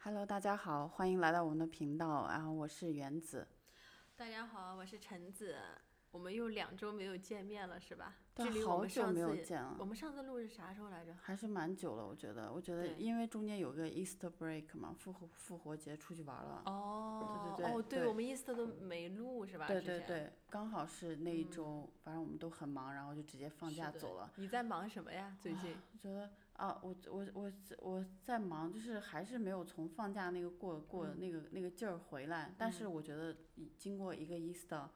[0.00, 3.46] Hello，大家好，欢迎来到我们的频道，然后我是原子。
[4.16, 5.56] 大家好，我是橙子。
[6.12, 8.14] 我们又两周没有见面了，是吧？
[8.32, 11.12] 对距离我好久没有们上次见了我们上次录是啥时候来着？
[11.20, 16.62] 还是蛮久了，我觉得，我觉得因为中间有个 Easter break 嘛，复活复活节出去玩了。
[16.64, 19.66] 哦，对对哦，对我们 Easter 都没录是吧？
[19.66, 19.80] 对。
[19.82, 24.30] 对对，刚好是那一周，反正我们都很忙，然后就直接放假走了。
[24.36, 25.36] 你在忙什么呀？
[25.40, 25.76] 最近？
[25.92, 32.52] 我觉得啊，我我我我在忙，就是还是没有从放假那个过过嗯那个那个劲儿回来。
[32.58, 34.88] 但是我觉得已经过一个 Easter，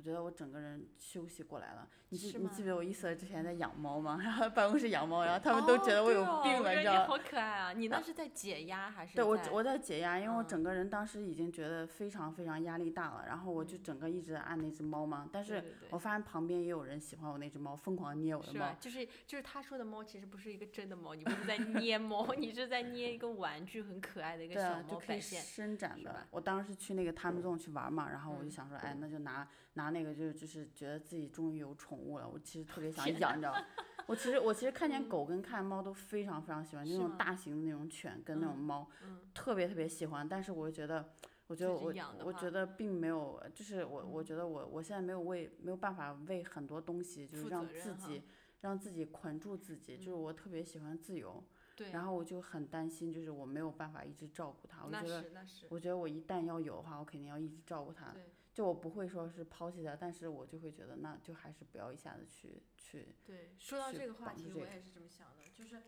[0.00, 1.86] 我觉得我整个人休息过来了。
[2.08, 4.18] 你记不记得我 Easter 之前在养猫吗？
[4.24, 7.06] 然后办公室养猫，然后他们都觉得我有哦病了，你知道吗？
[7.06, 7.72] 好可爱啊！
[7.76, 15.28] 你那是在解压还是对我我在解压，因为我嗯整个人当时已经觉得非常非常压力大了，然后我就整个一直在按那只猫嘛。
[15.30, 18.76] 但是对对对我发现旁边也有人喜欢我那只猫，疯狂捏我的猫是？。
[18.80, 25.42] 就是就是他说的猫其实不是一个真的猫，你不是在捏猫， 你是在捏一个玩具，很可爱的一个小对啊，就可以猫摆件。
[25.42, 26.26] 伸展的。
[26.30, 32.28] 我当时去那个 Time Zone 去玩嘛，然后我就嗯想说，哎，那就拿拿那个，就就是觉得自己终于有宠物了。
[32.28, 33.64] 我其实特别想养，你知道吗？
[34.06, 40.28] 我其实我其实看见狗跟看猫都非常非常喜欢，就那种大型的那种犬跟那种猫，嗯，特别特别喜欢。
[40.28, 41.12] 但是我就觉得，
[41.46, 48.22] 我觉得我我觉得并没有，就是我我觉得我我现在没有为没有办法为很多东西，就是让自己
[48.62, 51.44] 让自己捆住自己，就是嗯我特别喜欢自由，
[51.76, 51.92] 对。
[51.92, 54.82] 然后我就很担心，就是我没有办法一直照顾它。
[54.82, 55.24] 我那觉得。
[55.68, 58.12] 我觉得我一旦要有的话，我肯定要一直照顾它。
[58.52, 63.14] 对就我不会说是抛弃它，但是我就会觉得，那就还是不要一下子去去。
[63.24, 65.48] 对，说到这个话题，我也是这么想的。
[65.54, 65.82] 就是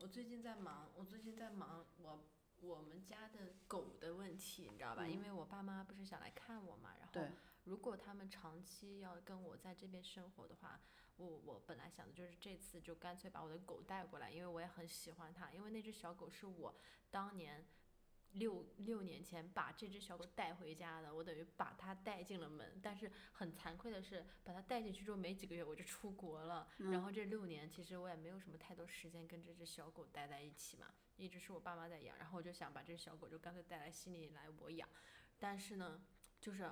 [0.00, 2.24] 我最近在忙，我最近在忙我
[2.60, 5.06] 我们家的狗的问题，你知道吧？
[5.06, 7.30] 因为我爸妈不是想来看我嘛，然后对
[7.64, 10.80] 如果他们长期要跟我在这边生活的话，
[11.18, 16.74] 我我本来想的就是这次就干脆把我的狗带过来，因为我也很喜欢它，因为那只小狗是我
[17.10, 17.66] 当年。
[18.32, 22.78] 六六年前把这只小狗带回家的，我等于把它带进了门。
[22.82, 26.68] 但是很惭愧的是，把它带进去之后没几个月我就出国了。
[26.76, 30.86] 然后这六年其实我也没有什么太多时间跟这只小狗待在一起嘛，
[31.16, 32.16] 一直是我爸妈在养。
[32.18, 34.88] 然后我就想把这只小狗就干脆带来悉尼来我养。
[35.38, 36.02] 但是呢，
[36.40, 36.70] 就是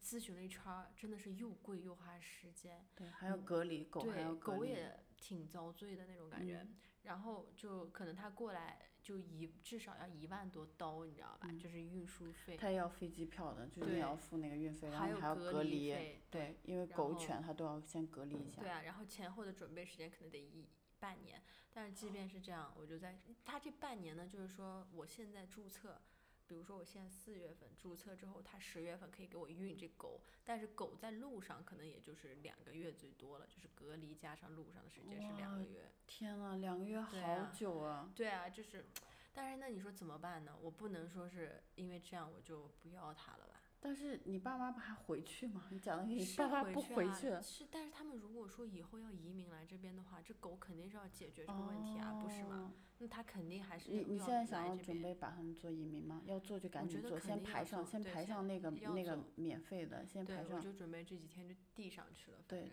[0.00, 2.86] 咨询了一圈儿，真的是又贵又花时间。
[2.94, 4.34] 对，还要隔离狗，还要。
[4.34, 6.66] 狗也挺遭罪的那种感觉。
[7.02, 11.48] 然后就可能它过来就一至少要一万多刀，你知道吧？
[11.62, 15.94] 就是运输费，它也要飞机票的，就是你要付那个运费，然后你还要隔离
[16.28, 18.60] 对，因为狗犬它都要先隔离一下。
[18.60, 20.66] 对啊，然后前后的准备时间可能得一
[20.98, 21.40] 半年。
[21.72, 26.02] 但是即便是这样，我就在他这半年呢，就是说我现在注册。
[26.48, 35.90] 比如说，我现在四月份注册之后，他十月份可以给我运这狗，但是狗在路上可能也就是两个月最多了，就是隔离加上路上的时间是两个月。
[36.06, 38.10] 天呐，两个月好久啊！
[38.14, 38.86] 对啊，就是，
[39.32, 40.56] 但是那你说怎么办呢？
[40.60, 43.55] 我不能说是因为这样我就不要它了吧？
[43.80, 45.66] 但是你爸妈不还回去吗？
[45.70, 52.72] 你讲的你爸妈不回去是，但是他们如果说以后要移民来这边的话，这狗肯定是要解决这个问题啊，不是吗？
[52.72, 52.82] 哦？
[52.98, 56.22] 那他肯定还是你你要现在想要准备把他们做移民吗？
[56.24, 60.56] 要做就赶我觉得紧做，先排上，先排上那个那个免费的，先对，排上。
[60.56, 62.38] 我就准备这几天就递上去了。
[62.48, 62.70] 对，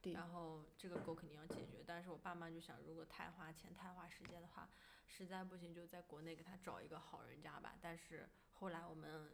[0.00, 4.68] 对然后这个狗肯定要解决，但是我爸妈就想，如果太花钱、太花时间的话，
[5.06, 7.76] 实在不行就在国内给他找一个好人家吧。
[7.80, 9.30] 但是后来我们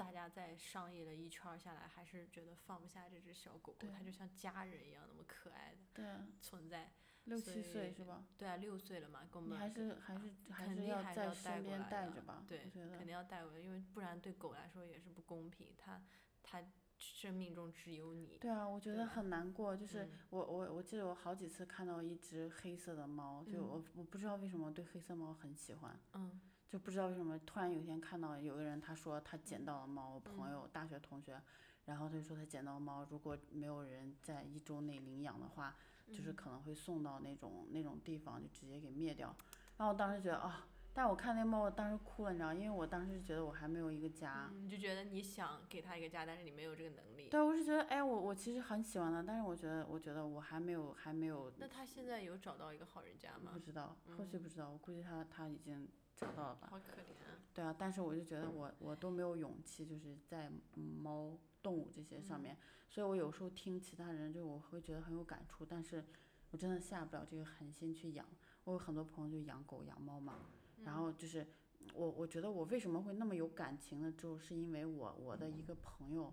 [0.00, 6.90] 大家在商议了一圈下来，还是觉得放不下这只小狗狗，它就像家人一样那么可爱的存在。
[7.24, 8.24] 六所七岁以是吧？
[8.38, 12.44] 对啊，六岁了嘛，跟我们你还是还是还肯是要在定还是要带身边过来的带着吧？
[12.48, 12.58] 对
[12.96, 15.74] 肯定要带过来，因为不然对狗来说也是不公平。
[15.76, 16.02] 它
[16.42, 16.64] 它
[16.98, 18.38] 生命中只有你。
[18.40, 31.42] 对啊，我觉得很难过，就是嗯我我我记得我好几次看到一只黑色的猫，就嗯我我不知道为什么对黑色猫很喜欢，嗯就不知道为什么突然有一天看到有个人他说他捡到了猫，我朋嗯友大学同学，
[31.84, 35.74] 然后他就说他捡到猫，如果没有人在一周内领养的话，
[36.08, 39.34] 就是嗯可能会送到那种那种地方就直接给灭掉，
[39.78, 40.66] 然后我当时觉得啊。
[40.92, 47.28] 但我看那猫，我当时哭了，你知道，因为我当时觉得我还没有一个家，嗯，你就觉得你想给它一个家，但是你没有这个能力。
[47.28, 53.52] 对，我是觉得，哎，我我其实很喜欢它，但是我觉得，我觉得我还没有还没有那他现在有找到一个好人家吗？
[53.52, 55.88] 不知道，后续不知道，我估计他他已经
[56.20, 56.68] 找到了吧。
[56.70, 57.40] 好可怜啊。
[57.54, 62.56] 对啊，但是我就觉得我我都没有勇气，就是在猫动物这些上面，
[62.88, 66.04] 所以我有时候听其他人，就我会觉得很有感触，但是
[66.50, 68.26] 我真的下不了这个狠心去养。
[68.64, 70.38] 我有很多朋友就养狗养猫嘛，
[70.84, 71.46] 然后就是
[71.94, 74.12] 我我觉得我为什么会那么有感情呢？
[74.16, 76.32] 就是因为我我的一个朋友。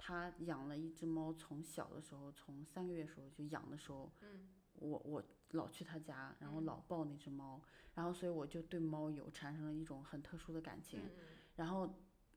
[0.00, 4.08] 他养了一只猫，从小的时候，从三个月时候就养的时候，
[4.74, 7.60] 我我老去他家，然后嗯老抱那只猫，
[7.94, 11.00] 然后所以我就对猫有产生了一种很特殊的感情。
[11.04, 11.10] 嗯
[11.56, 11.92] 然后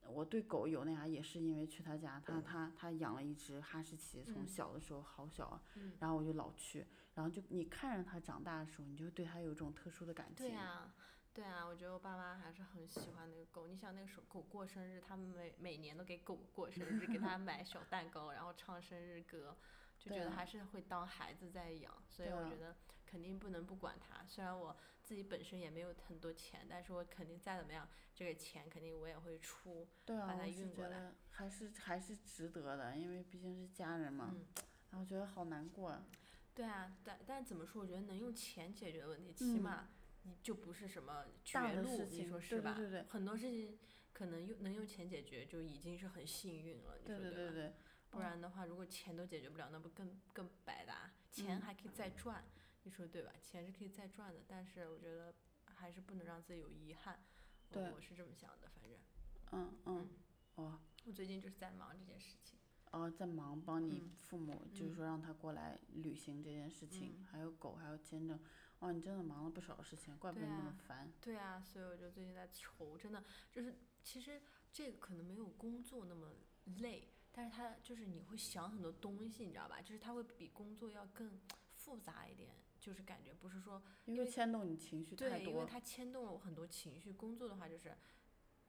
[0.07, 10.47] 我对狗有那啥，也是因为去他家，他他他养了一只哈士奇，从嗯小的时候好小啊，嗯，然后我就老去，然后就你看着它长大的时候，你就对它有一种特殊的感情。
[10.47, 10.91] 对啊，
[11.31, 13.67] 对啊，我觉得我爸妈还是很喜欢那个狗。
[13.67, 19.55] 你想那个时候狗过生日，他们每每年都给狗过生日，给它买小蛋糕，然后唱生日歌，
[19.99, 21.93] 就觉得还是会当孩子在养。
[22.09, 22.75] 所以我觉得
[23.11, 24.25] 肯定不能不管它。
[24.25, 24.73] 虽然我
[25.03, 27.85] 自己本身也没有很多钱，但是我肯定再怎么样，
[28.15, 29.85] 这个钱肯定我也会出。
[30.05, 34.31] 对啊，把它运过来还是还是值得的，因为毕竟是家人嘛。
[34.33, 34.45] 嗯，
[34.91, 36.05] 然后觉得好难过啊。
[36.53, 37.81] 对啊，但但怎么说？
[37.81, 39.89] 我觉得能用钱解决的问题，起嗯码
[40.23, 42.73] 你就不是什么绝路，你说是吧？
[42.75, 43.77] 对对对对很多事情
[44.13, 47.29] 可能用能用钱解决，就已经是很幸运了，你对说吧？
[47.31, 47.73] 对对对，
[48.09, 51.11] 不然的话，如果钱都解决不了，那不更更白搭？
[51.31, 52.43] 钱嗯还可以再赚，
[52.83, 53.33] 你说对吧？
[53.41, 55.33] 钱是可以再赚的，但是我觉得
[55.65, 57.19] 还是不能让自己有遗憾。
[57.69, 58.99] 我对我是这么想的，反正
[59.51, 60.09] 嗯嗯，
[60.55, 62.59] 哦我最近就是在忙这件事情。
[62.91, 68.37] 哦，在忙帮你嗯父母，就是嗯说让他过来旅行这件事情，嗯还有狗，还有签证，
[68.79, 71.11] 哇，你真的忙了不少事情，怪不得那么啊烦。
[71.21, 73.73] 对啊，所以我就最近在愁，真的就是
[74.03, 74.41] 其实
[74.73, 76.29] 这个可能没有工作那么
[76.79, 79.81] 累，但是它就是你会想很多东西，你知道吧？
[79.81, 81.39] 就是它会比工作要更
[81.73, 82.51] 复杂一点，
[82.81, 85.65] 就是感觉不是说因为牵动你情绪太对，因为多。
[85.65, 87.13] 它牵动了我很多情绪。
[87.13, 87.95] 工作的话就是。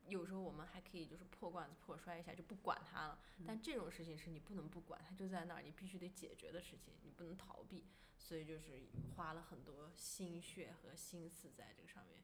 [0.09, 7.87] 有时候我们还可以就是破罐子破摔一下就不管它了，但这种事情是你不能不管，它就在那儿，你必须得解决的事情，你不能逃避。
[8.19, 12.21] 所以就是花了很多心血和心思在这个上面，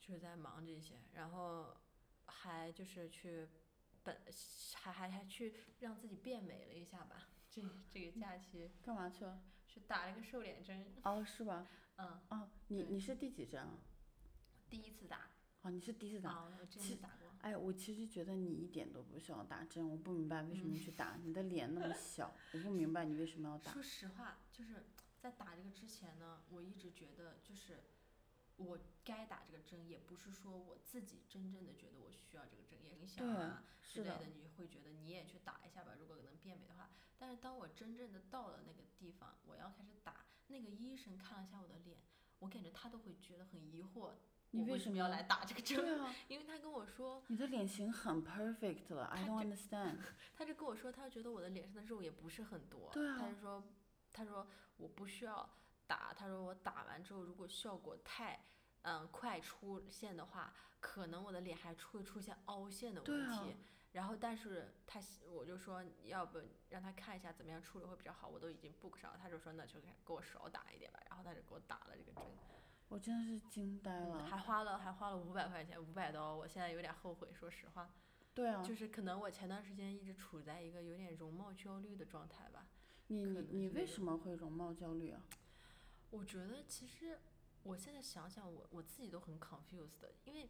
[0.00, 1.76] 就是在忙这些，然后
[2.26, 3.48] 还就是去
[4.02, 4.20] 本
[4.74, 7.28] 还还还去让自己变美了一下吧。
[7.48, 9.40] 这这个假期干嘛去了？
[9.72, 11.66] 去打了个瘦脸针，哦，是吧？
[11.96, 13.78] 嗯，哦，你你是第几针啊？
[14.68, 15.30] 第一次打，
[15.62, 16.30] 哦，你是第一次打。
[16.30, 17.32] 啊，我之其前打过。
[17.40, 23.72] 哎，我其实觉得你一点都不需要打针，我不明白为什么嗯去打， 你的脸那么小，我不明白你为什么要打。
[23.72, 24.84] 说实话，就是
[25.18, 27.84] 在打这个之前呢，我一直觉得就是
[28.56, 36.90] 我该打这个针，也不是说我自己真正的觉得我需要这个针，也影响啊之类的，你会觉得你也去打一下吧，如果能变美的话。
[37.22, 40.16] 但是当我真正的到了那个地方，我要开始打，
[40.48, 41.96] 那个医生看了一下我的脸，
[42.40, 44.10] 我感觉他都会觉得很疑惑，
[44.50, 45.76] 你我为什么要来打这个针？
[45.80, 49.98] 对啊，因为他跟我说，你的脸型很 perfect 了，I don't understand。
[50.34, 53.62] 他就跟我说，他觉得我的脸上的肉也不是很多，对啊他就说，
[54.12, 54.44] 他说
[54.76, 55.48] 我不需要
[55.86, 58.44] 打，他说我打完之后如果效果太，
[58.82, 63.56] 嗯，快出现的话，可能我的脸还会出现凹陷的对啊问题。
[63.92, 65.00] 然后，但是他
[65.30, 66.40] 我就说，要不
[66.70, 72.24] 让他看一下怎么样处理会比较好，我都已经 book 上了，他就说那就给给我少打一点吧，然后他就给我打了这个针，
[72.88, 74.24] 我真的是惊呆嗯了。
[74.24, 77.90] 还花了还花了五百块钱，五百刀，我现在有点后悔，说实话。
[78.34, 82.66] 对啊，就是可能我前段时间一直处在一个有点容貌焦虑的状态吧。
[83.08, 85.22] 你你你为什么会容貌焦虑啊？
[86.08, 87.18] 我觉得其实
[87.62, 90.48] 我现在想想我，我自己都很 confused 的，因为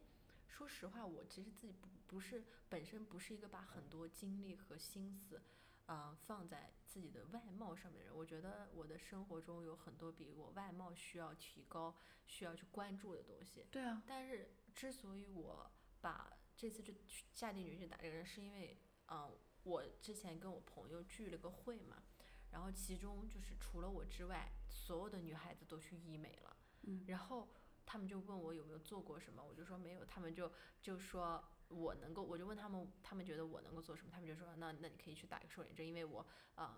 [0.52, 5.40] 说实话，我其实自己不不是本身不是一个把很多精力和心思，
[5.86, 8.14] 呃，放在自己的外貌上面的人。
[8.14, 11.96] 我觉得我的生活中有很多比我外貌需要提高、
[12.26, 13.66] 需要去关注的东西。
[13.70, 15.70] 对啊，但是之所以我
[16.02, 22.02] 把这次就去下定决心打这个人，是因为，嗯、我之前跟我朋友聚了个会嘛，
[22.50, 27.48] 然后其中就是除了我之外，所有的女孩子都去医美了，嗯然后
[27.92, 36.74] 他们就问我有没有做过什么，我就说没有，他们就就说我能够，我就问他们，他们觉得我能够做什么，他们就说那那你可以去打一个瘦脸针，因为我呃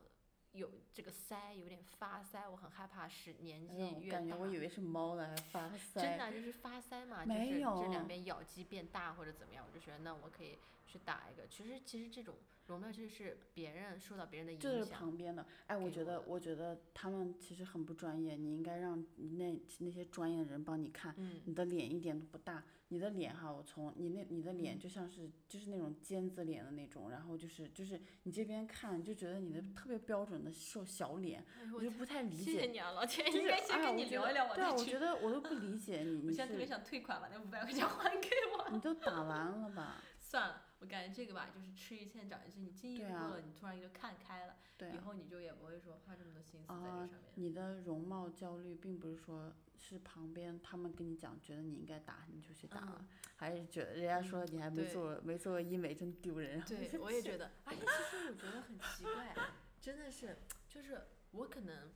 [0.50, 4.18] 有这个腮有点发腮，我很害怕是年纪越大。
[4.18, 6.00] 感觉我以为是猫呢，还发腮。
[6.00, 11.46] 真的就是发腮嘛，就是没有这两边咬肌变大或者怎么样，我就觉得那我可以去打一个。
[11.46, 12.34] 其实其实这种
[12.66, 14.70] 容貌就是别人受到别人的影响。
[14.72, 21.14] 就是，旁边的，哎，我觉得，我我觉得他们其实很不专业，你应该让那那些专业的人帮你看。
[21.18, 32.66] 嗯，你的脸一点都不大，你的脸哈，我从你那你的脸嗯就像是就是那种尖子脸的那种，然后就是就是你这边看就觉得你的特别标准的瘦小脸，哎我我就不太理解谢谢解。
[32.72, 34.98] 你啊，老天，就是应该先跟你聊一聊我对啊，我觉。
[34.98, 38.70] 得我都不理解你， 我你现在特别是想退款，把那五百块钱还给我。
[38.70, 40.00] 你都打完了吧？
[40.20, 44.94] 算了，我感觉这个吧，就是吃一堑长一智，你经历过了，你突然就看开了，对啊。
[44.94, 47.20] 以后你就也不会说花这么多心思在这上面。
[47.36, 53.02] 你的容貌焦虑并不是说是旁边他们跟你讲，觉得你应该打你就去打了，
[53.36, 56.60] 还是觉得人家说你还没做没做过医美真丢人。
[56.66, 59.34] 对， 我也觉得，而且其实我觉得很奇怪，
[59.80, 60.36] 真的是，
[60.68, 61.90] 就是我可能，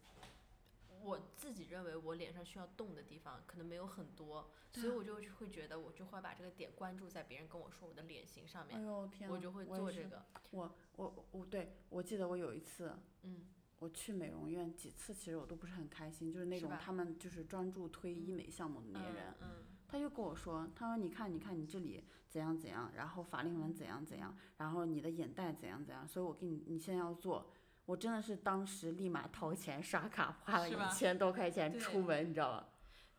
[1.02, 10.22] 我自己认为我脸上需要动的地方可能没有很多，啊所以我就会觉得我就会把这个点关注在别人跟我说我的脸型上面，哎呦天呐，我就会做这个。
[10.50, 13.46] 我我我对我记得我有一次，嗯，
[13.78, 27.50] 我去美容院几次，其实我都不是很开心，就是那种他们就是专注推医美项目的那些人，嗯他就跟我说，他说你看你看你这里怎样怎样，然后法令纹怎样怎样，然后你的眼袋怎样怎样，所以我给你你现在要做。
[27.88, 32.68] 我真的是当时立马掏钱刷卡花了一千多块钱出门，你知道吗？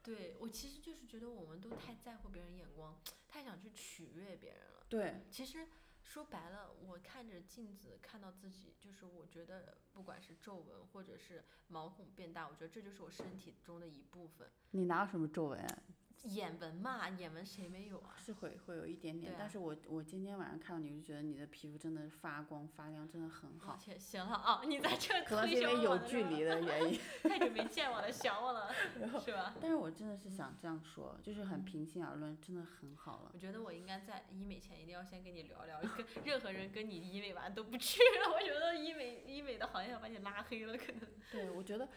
[0.03, 2.95] 对我其实就是觉得我们都太在乎别人眼光，
[3.27, 4.85] 太想去取悦别人了。
[4.87, 5.67] 对，其实
[6.03, 14.47] 说白了，我看着镜子看到自己，就是我觉得不管是皱纹或者是毛孔变大，我觉得这就是我身体中的一部分。
[14.69, 15.79] 你哪有什么皱纹啊？
[16.23, 18.15] 眼纹嘛，眼纹谁没有啊？
[18.17, 23.79] 是会会有一点点，啊但是我我今天晚上看到你，我就觉得你的皮肤真的发光发亮，真的很好。
[23.97, 28.69] 行了啊，你在这可能是因为有距离的原因， 太久没见我了，想我了，
[29.23, 29.55] 是吧？
[29.61, 33.39] 但是我真的是想这样说，就是很嗯平心而论，真的很好了我。
[33.39, 38.33] 觉得我应该在医美前一定要先跟你聊聊，跟 任何人跟你医美完都不去了。
[38.35, 41.01] 我觉得医美医美的行业要把你拉黑了，可能。
[41.31, 41.87] 对，我觉得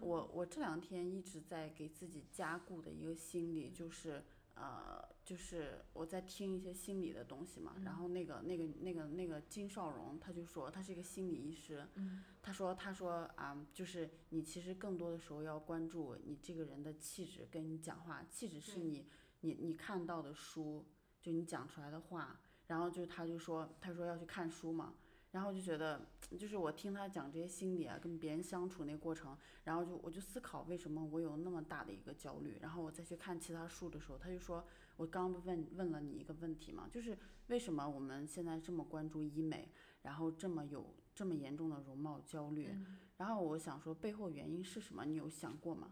[0.00, 4.24] 我我这两天一直在给自己加固的一个心理就是。
[4.58, 19.06] 呃，就是我在听一些心理的东西嘛，然后那个那个那个那个金少荣他就说他是一个心理医师，嗯他说他说啊、就是你其实更多的时候要关注你这个人的气质，跟你讲话，气质是对你
[19.42, 20.86] 你你看到的书，
[21.20, 24.94] 就你讲出来的话，然后就他就说他说要去看书嘛，
[25.36, 26.00] 然后就觉得
[26.38, 34.64] 就是我听他讲这些心理啊，跟别人相处那过程，然后就我就思考为什么我有那么大的一个焦虑，然后我再去看其他书的时候，他就说
[34.96, 39.68] 我刚不问问了你一个问题嘛，就是为什么我们现在这么关注医美，
[40.00, 45.04] 然后这么有这么严重的容貌焦虑，嗯然后我想说背后原因是什么？
[45.04, 45.90] 你有想过吗？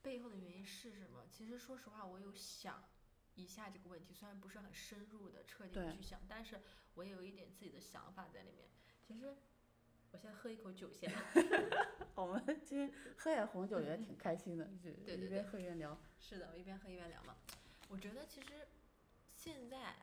[0.00, 1.26] 背后的原因是什么？
[1.30, 2.82] 其实说实话，我有想
[3.34, 6.60] 一下这个问题，虽然不是很深入的、彻底的去想，但是
[6.94, 8.68] 我也有一点自己的想法在里面。
[9.06, 9.34] 其实，
[10.12, 11.12] 我先喝一口酒先。
[12.14, 14.64] 我们今天喝点红酒也挺开心的，
[15.04, 15.98] 对一边喝一边聊。
[16.18, 17.36] 是的，我一边喝一边聊嘛。
[17.88, 18.68] 我觉得其实
[19.34, 19.96] 现在，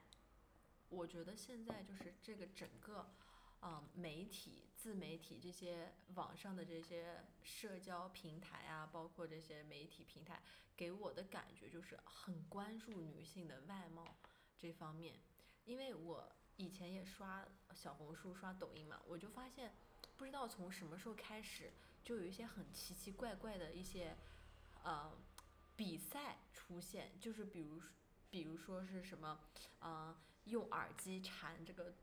[0.89, 3.13] 我觉得现在就是这个整个，
[3.61, 10.41] 嗯，媒体、自媒体这些网上的这些社交平台啊，包括这些媒体平台，
[10.75, 14.15] 给我的感觉就是很关注女性的外貌
[14.57, 15.19] 这方面。
[15.65, 19.73] 因为我以前也刷小红书、刷抖音嘛，我就发现，
[20.17, 21.71] 不知道从什么时候开始，
[22.03, 24.17] 就有一些很奇奇怪怪的一些，
[24.83, 25.11] 呃。
[25.73, 27.81] 比赛出现，就是比如
[28.29, 29.39] 比如说是什么，
[29.79, 31.95] 呃，用耳机缠这个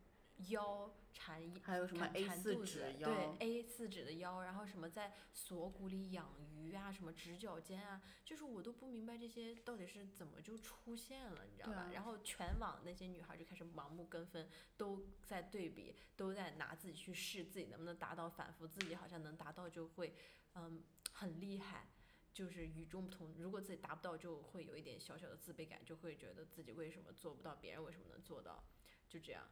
[0.49, 11.83] 腰，缠一还有什么缠 A 四缠肚子对 A 四纸的腰，然后什么在锁骨里养鱼啊，什么直角肩啊，就是我都不明白这些到底是怎么就出现了，你知道吧？
[11.83, 20.15] 啊然后全网那些女孩就开始盲目跟风，都在对比，都在拿自己去试自己能不能达到，反复自己好像能达到就会，
[20.55, 21.89] 嗯，很厉害。
[22.31, 23.35] 就是与众不同。
[23.37, 28.63] 如果自己达不到，就会有一点小小的自卑感，就会觉得自己为什么做不到，别人为什么能做到，
[29.09, 29.43] 就这样。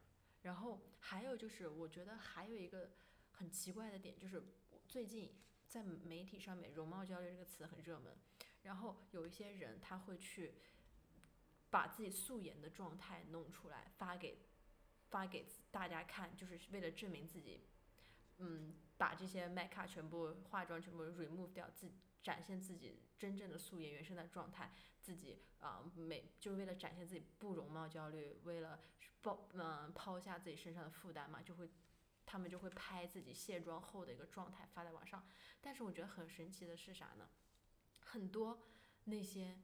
[0.47, 2.93] 然后还有就是，我觉得还有一个
[3.33, 4.41] 很奇怪的点，就是
[4.87, 5.35] 最近
[5.67, 8.17] 在媒体上面“容貌焦虑”这个词很热门，
[8.62, 10.55] 然后有一些人他会去
[11.69, 14.38] 把自己素颜的状态弄出来发给
[15.09, 17.67] 发给大家看，就是为了证明自己，
[18.38, 21.91] 嗯，把这些 make up 全部化妆全部 remove 掉，自
[22.23, 28.80] 展现自己真正的素颜原生的状态，自己啊、美就是为了展现自己不容貌焦虑，为了
[29.23, 31.68] 抛嗯、抛下自己身上的负担嘛，就会
[32.25, 35.26] 他们就会拍自己卸妆后的一个状态发在网上。
[35.61, 37.28] 但是我觉得很神奇的是啥呢？
[38.00, 38.62] 很多
[39.04, 39.58] 那些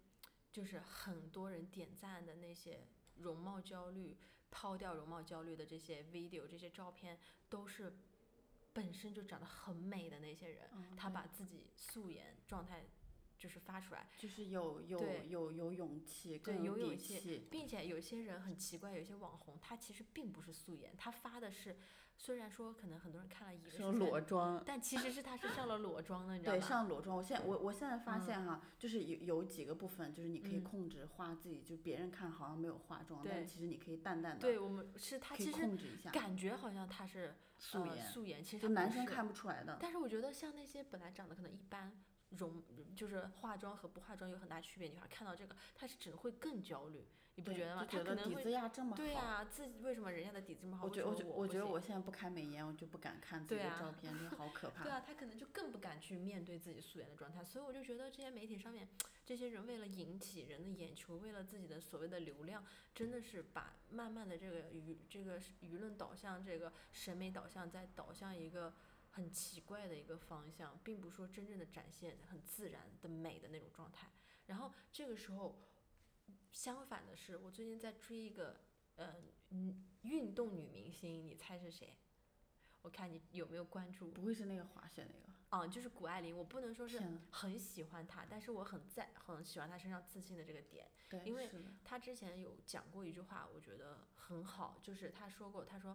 [0.51, 4.19] 就是很多人点赞的那些容貌焦虑、
[4.51, 7.93] 抛掉容貌焦虑的这些 video、这些照片，都是
[8.73, 12.85] 本身就长得很美的那些人，嗯他把自己素颜状态
[13.43, 17.49] 就是发出来，就是有有有有勇气，对更有勇气气。
[17.51, 21.77] 并且有些人很奇怪，有些网红他其实并不是素颜，他发的是，
[22.17, 26.69] 虽然说可能很多人看了以为是裸妆，但其实是他是上了裸妆的，你知道吗对，吧？
[26.69, 27.17] 上裸妆。
[27.17, 35.69] 我现在我我现在发嗯现哈，就是有有几个部分，就是你可以嗯控制化自己，就别人看好像没有化妆，但其实你可以淡淡的，对我们是他其实。
[36.13, 39.79] 感觉好像他是呃素颜素颜其实就他男生看不出来的。
[39.81, 41.93] 但是我觉得像那些本来长得可能一般，
[42.37, 42.63] 容
[42.95, 47.87] 就是化妆和不化妆有很大区别，女孩看到这个，她是只能会更焦虑，你不觉得吗？
[47.89, 48.97] 她可能底子压这么好。
[48.97, 50.85] 对呀、自己为什么人家的底子这么好？
[50.85, 54.85] 我觉得我觉我觉得我现在不开美颜，我就不敢看自己的照片，这好可 怕。
[54.85, 58.89] 对啊，她可能就更不敢去面对自己素颜的状态，所以我就觉得这些媒体上面，
[59.25, 68.75] 这些人为了引起人的眼球，为了自己的所谓的流量，真的是把慢慢的这个舆这个舆论导向、这个审美导向，在导向一个
[69.13, 74.11] 很奇怪的一个方向，并不是说真正的展现很自然的美的那种状态。
[74.47, 75.57] 然后这个时候，
[76.51, 78.61] 相反的是，我最近在追一个
[78.97, 79.15] 呃
[79.51, 81.97] 嗯运动女明星，你猜是谁？
[82.83, 85.33] 我看你有没有关注不会是那个滑雪那个？
[85.51, 86.99] 啊，就是谷爱凌，我不能说是
[87.31, 90.91] 很喜欢她，但是我很在很喜欢她身上自信的这个点。
[91.11, 91.51] 对，因为
[91.85, 95.95] 她之前有讲过一句话，我觉得很好，就是她说过，她说，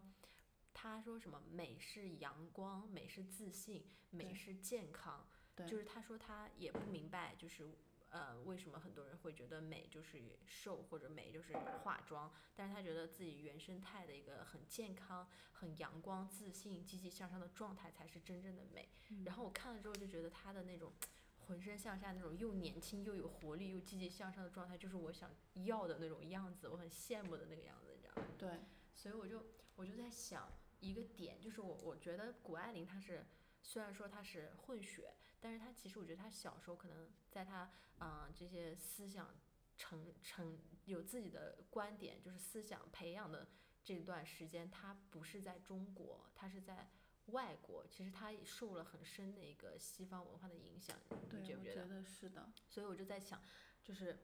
[0.80, 7.68] 她说什么美是阳光，美是自信，美是健康，对就是他说他也不明白，就是
[8.10, 18.88] 呃为什么很多人会觉得美就是瘦或者美就是化妆，但是他觉得自己原生态的一个很健康、很阳光、自信、积极向上的状态才是真正的美。
[19.10, 20.94] 嗯然后我看了之后就觉得他的那种
[21.40, 28.28] 浑身向下那种又年轻又有活力又积极向上的状态，就是我想要的那种样子，我很羡慕的那个样子，你知道吗？
[28.38, 28.60] 对，
[28.94, 29.44] 所以我就
[29.76, 30.48] 我就在想
[30.80, 33.26] 一个点，就是我我觉得谷爱凌她是
[33.62, 39.36] 虽然说她是混血，但是她其实我觉得她小时候可能在她嗯、呃这些思想
[39.78, 43.48] 成成有自己的观点，就是思想培养的
[43.84, 46.90] 这段时间，她不是在中国，她是在。
[47.32, 51.86] 外国其实她也受了很深的一个西方文化的影响，对，我觉你觉不觉得？
[51.86, 52.50] 得是的。
[52.70, 53.44] 所以我就在想，
[53.84, 54.18] 就是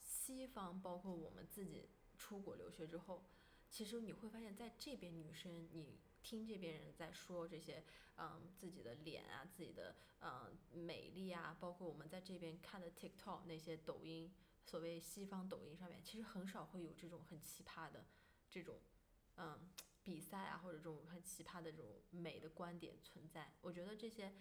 [0.00, 3.24] 西方包括我们自己出国留学之后，
[3.70, 7.84] 其实你会发现在这边女生，你听这边人在说这些，
[8.16, 14.32] 嗯，自己的脸啊，自己的嗯美丽啊，包括我们在这边看的 TikTok 那些抖音，
[14.64, 18.06] 所谓西方抖音上面，其实很少会有这种很奇葩的
[18.50, 18.80] 这种，
[19.36, 19.70] 嗯。
[20.04, 24.32] 比赛啊，或者这种很奇葩的这种美的观点存在，我觉得这些，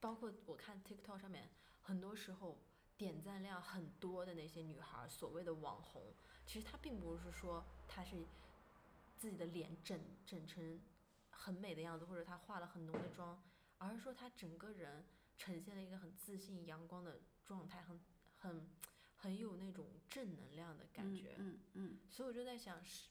[0.00, 1.48] 包括我看 TikTok 上面，
[1.80, 2.58] 很多时候
[2.98, 6.12] 点赞量很多的那些女孩，所谓的网红，
[6.44, 8.26] 其实她并不是说她是
[9.18, 10.80] 自己的脸整整成
[11.30, 13.42] 很美的样子，或者她化了很浓的妆，
[13.78, 15.04] 而是说她整个人
[15.36, 18.00] 呈现了一个很自信、阳光的状态，很
[18.38, 18.68] 很
[19.16, 21.34] 很有那种正能量的感觉。
[21.38, 23.08] 嗯嗯所以我就在想，是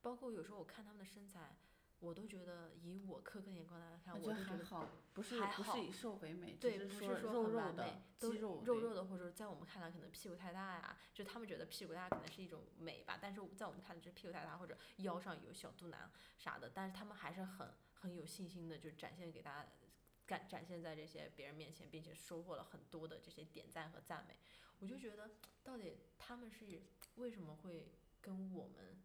[0.00, 1.56] 包括有时候我看他们的身材，
[2.00, 19.68] 我都觉得以我苛刻眼光来看，嗯，我都觉得还好，不是不是以瘦为美，对，不是说说肉肉的很完美，都肌肉对肉肉的，或者在我们看来可能屁股太大呀，就他们觉得屁股大可能是一种美吧，但是在我们看来就是屁股太大或者腰上有小肚腩啥的，但是他们还是很很有信心的，就展现给大家。
[20.28, 24.36] 展展现在这些别人面前，并且收获了很多的这些点赞和赞美，
[24.78, 25.30] 我就觉得
[25.64, 26.82] 到底他们是
[27.14, 29.00] 为什么会跟我们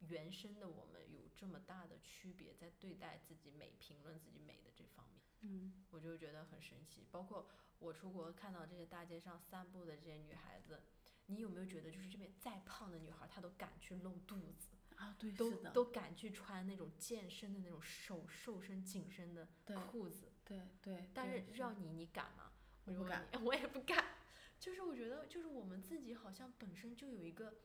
[0.00, 5.22] 原生的我们有这么大的区别，在对待自己美、评论自己美的这方面？
[5.40, 7.06] 嗯，我就觉得很神奇。
[7.10, 7.48] 包括
[7.78, 10.82] 我出国看到这些大街上散步的这些女孩子，
[11.26, 19.48] 你有没有觉得，就是这边再胖的女孩，她都敢去露肚子，啊，对，都是的，都敢去穿那种健身的那种瘦瘦身紧身的
[19.90, 20.30] 裤子。
[20.44, 22.52] 对对，但对是让你，你敢吗？
[22.84, 24.04] 我不敢 我也不敢。
[24.60, 27.60] 就是我觉得，就是我们自己好像本身就有一个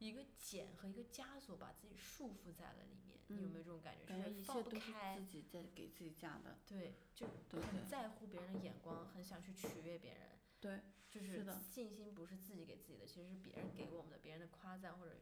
[0.00, 3.18] 一个茧和一个枷锁，把自己束缚在了里面。
[3.28, 4.06] 你有没有这种感觉？
[4.06, 5.24] 感觉就是放不一切都是开自。
[5.24, 7.28] 己在给自己架的，对，就
[7.60, 10.30] 很在乎别人的眼光，很想去取悦别人。
[10.58, 15.14] 对，就是信心不是自己给自己的，其实是别人给我们的，别人的夸赞或者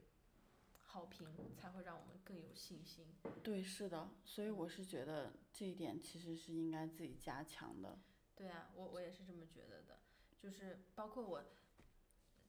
[0.80, 3.14] 好评才会让我们更有信心。
[3.42, 7.98] 对，是的，所以我是觉得这一点其实是应该自己加强的。
[8.34, 9.98] 对啊，我我也是这么觉得的，
[10.38, 11.44] 就是包括我，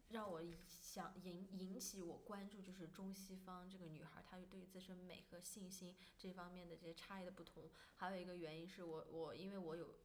[0.10, 7.70] 让我想引引起我关注，就是中西方这个女孩，她对自身美和信心这方面的这些差异的不同。
[7.96, 10.00] 还有一个原因是我我因为我有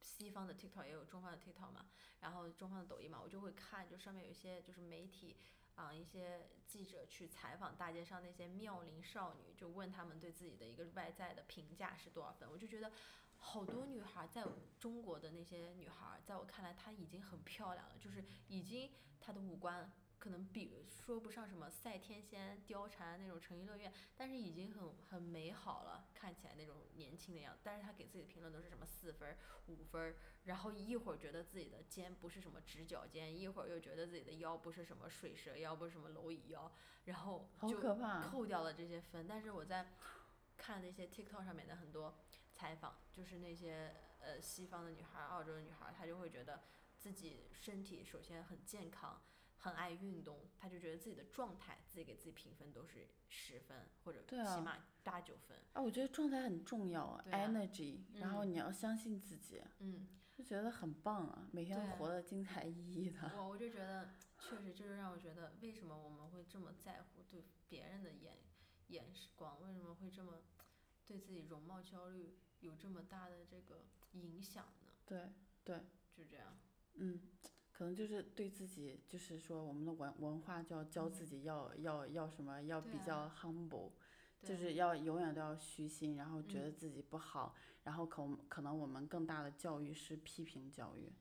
[0.00, 1.86] 西方的 TikTok 也有中方的 TikTok 嘛，
[2.20, 5.36] 然后中方的抖音嘛，我就会看，就上面有一些就是媒体
[5.74, 12.90] 啊、一些记者去采访大街上那些妙龄少女，就问她们对自己的一个外在的评价是多少分，我就觉得。
[13.38, 14.44] 好多女孩在
[14.78, 27.60] 中国的那些女孩，在我看来，她已经很漂亮了，就是已经她的五官可能比说不上什么赛天仙、貂蝉那种成绩乐园，但是已经很很美好了，看起来那种年轻的样子。
[27.62, 29.36] 但是她给自己的评论都是什么四分、
[29.68, 36.70] 五分，然后一会儿觉得自己的肩不是什么直角肩，一会儿又觉得自己的腰不是什么水蛇腰，不是什么蝼蚁腰，
[37.04, 37.80] 然后就！
[38.30, 39.26] 扣掉了这些分。
[39.26, 39.86] 但是我在
[40.56, 42.18] 看那些 TikTok 上面的很多
[42.58, 46.60] 采访，就是那些呃西方的女孩儿、澳洲的女孩儿，她就会觉得
[46.98, 49.22] 自己身体首先很健康，
[49.58, 55.56] 很爱运动，她就觉得自己的状态自己给自己评分都是十分或者起码八九分。
[55.72, 63.30] 啊，我觉得状态很重要啊啊，energy，然后嗯你要相信自己，嗯，就觉得很棒啊，每天活得精彩奕奕的。
[63.36, 68.36] 我我就 觉得确实就是让我觉得为什么我们会这么在乎对别人的眼
[68.88, 70.42] 眼光，为什么会这么
[71.06, 74.88] 对自己容貌焦虑有这么大的这个影响呢？
[75.06, 75.30] 对
[75.64, 75.78] 对，
[76.12, 76.58] 就这样。
[76.94, 77.20] 嗯，
[77.72, 83.92] 可能就是对自己，就是说我们的文文化就要教自己要要要什么，要比较 humble，
[84.40, 91.12] 对就是要永远都要虚心，然后觉嗯得自己不好，然后可可能我们更大的教育是批评教育，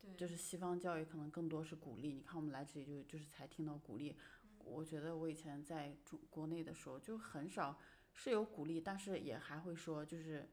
[0.00, 2.12] 对，就是西方教育可能更多是鼓励。
[2.12, 4.16] 你看我们来这里就就是才听到鼓励，
[4.58, 7.80] 我觉得我以前在中国内的时候就很少
[8.12, 10.48] 是有鼓励，但是也还会说就是。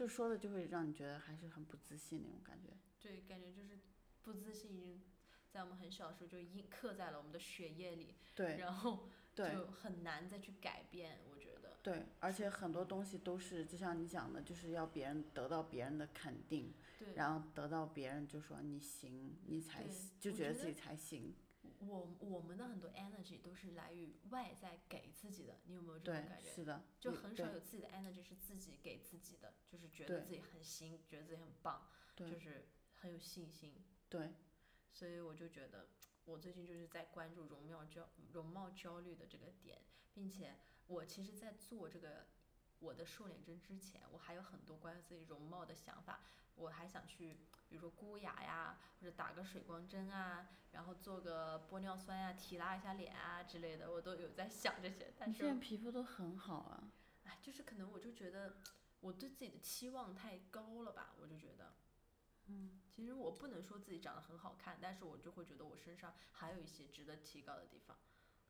[0.00, 2.70] 就说的就会让你觉得还是很不自信那种感觉。
[2.98, 3.78] 对，感觉就是
[4.22, 5.02] 不自信已经
[5.50, 11.18] 在我们很小的时候就印刻在了我们的血液里，对然后对就很难再去改变。
[11.30, 19.84] 我觉得，对，而且很多东西都是就像你讲的，就是要别人得到别人的肯定，对，然后得到别人就说你行，你才
[20.18, 21.34] 就觉得自己才行。
[21.80, 26.48] 我我们的很多 energy 都是来于外在给自己的，你有没有这种，感觉？
[26.54, 33.82] 是的，就很少有自己的 energy 是自己给自己的，就是觉得自己很行，觉得自己很棒，就是很有信心。
[34.08, 34.34] 对
[34.92, 35.88] 所以我就觉得，
[36.24, 39.80] 我最近就是在关注容貌焦容貌焦虑的这个点，
[40.12, 42.26] 并且我其实，在做这个
[42.80, 46.22] 我的瘦脸针之前，我还有很多关于自己容貌的想法，
[46.60, 56.90] 我还想去，比如说箍牙呀，或者打个水光针啊，然后做个玻尿酸呀，提拉一下脸啊之类的，我都有在想这些，但是你现在皮肤都很好啊。
[57.24, 58.56] 哎，就是可能我就觉得
[59.00, 61.72] 我对自己的期望太高了吧，我就觉得，
[62.46, 67.96] 嗯，其实我不能说自己长得很好看，但是我就会觉得我身上还有一些值得提高的地方，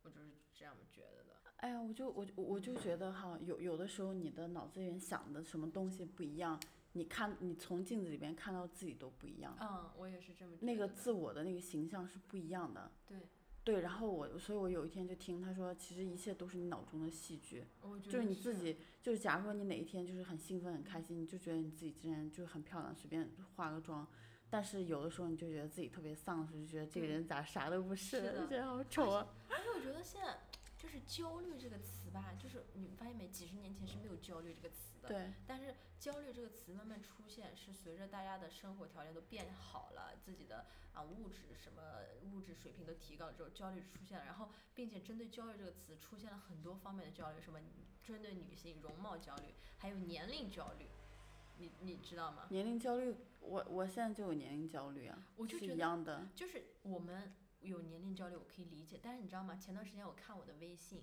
[0.03, 1.37] 我就是这样觉得的。
[1.57, 6.59] 哎呀，我就我就我就觉得哈，有有的时候你的脑子里面想的什么东西不一样，
[6.93, 12.91] 你看你从镜子里边看到自己都不一样，嗯，我也是这么觉那个自我的那个形象是不一样的。
[13.07, 13.19] 对，
[13.63, 17.65] 对，然后我，所以我有一天就听他说，其实一切都是你脑中的戏剧，
[18.03, 24.07] 就是你自己，就是假如说你哪一天就是很兴奋、很开心，你就觉得你自己今天就是很漂亮，随便化个妆，
[24.49, 29.27] 但是有的时候你就觉得自己特别丧就觉得这个人咋啥都不是，就觉得好丑啊。
[29.49, 30.39] 而且我觉得现在
[30.79, 35.09] 就是焦虑这个词吧，就是你发现没，几十年前是没有焦虑这个词的。
[35.09, 41.83] 对但是焦虑这个词慢慢出现，是随着大家的生活条件都变好了，自己的啊物质什么
[42.33, 44.25] 物质水平都提高了之后，焦虑出现了。
[44.25, 47.59] 然后，并且针对焦虑这个词出现了很多方面的焦虑，什么
[48.03, 50.87] 针对女性容貌焦虑，还有年龄焦虑，
[51.59, 52.47] 你你知道吗？
[52.51, 56.29] 年龄焦虑，我我现在就有年龄焦虑啊，我就是觉得样的。
[56.35, 58.99] 就是我们有年龄焦虑，我可以理解。
[59.03, 59.57] 但是你知道吗？
[59.57, 61.03] 前段时间我看我的微信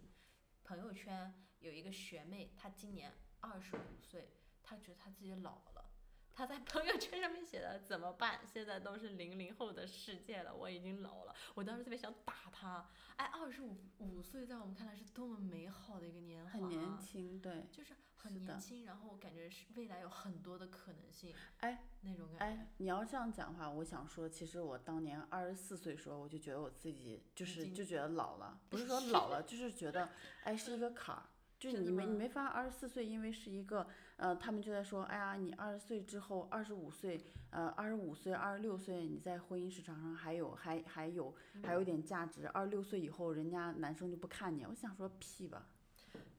[0.67, 5.85] 朋友圈有一个学妹，她今年二十五岁，她觉得她自己老了。
[6.33, 8.41] 她在朋友圈上面写的怎么办？
[8.45, 11.33] 现在都是零零后的世界了，我已经老了。
[11.55, 12.85] 我当时特别想打她。
[13.15, 21.33] 哎，二十五五岁在我们看来是多么美好的一个年华、啊，很年轻，对，就是很年轻，然后我感觉是未来有很多的可能性。
[21.59, 22.45] 哎，那种感觉。
[22.45, 30.09] 哎，你要这样讲的话，我想说，其实我当年二十四岁的时候，我就觉得我自己就是就觉得老了， 不是说老了，就是觉得
[30.43, 31.23] 哎是一个坎儿。
[31.59, 42.47] 就是你没你没发现二十四岁，因为是一个呃，他们就在说，哎呀，你二十岁之后，二十五岁，呃，二十五岁、二十六岁，你在婚姻市场上还有还还有还有点价值。
[42.49, 44.65] 二十六岁以后，人家男生就不看你。
[44.67, 45.67] 我想说屁吧，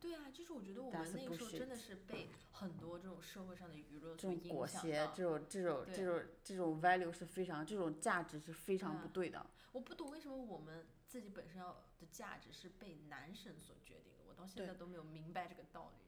[0.01, 4.83] 对啊，就是我觉得我们那个时候真的是被很多这种社会上的舆论这所种裹影响。
[5.15, 9.45] 这种这种这对种这种 value 是非常，这种价值是非常啊不对的。
[9.73, 16.08] 我不懂为什么我们自己本身要的价值是被男生所决定的，我到现在都没有明白这个道理？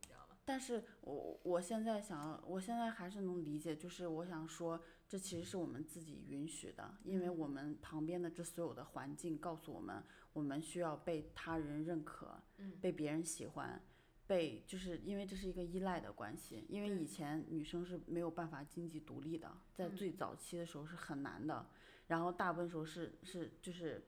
[0.50, 7.38] 但是我我现在想要，我现在还是能理解，就是我想说，这其实是我们自己允许的，因为嗯。
[7.38, 12.72] 我们旁边的这所有的环境告诉我们，我们需要被他人认可，嗯。
[12.80, 13.80] 被别人喜欢，
[14.26, 19.94] 被就是因为这是一个依赖的关系，因为以前女生是没有办法经济独立的，在嗯。
[19.94, 21.64] 最早期的时候是很难的，
[22.08, 24.04] 然后大部分时候是是就是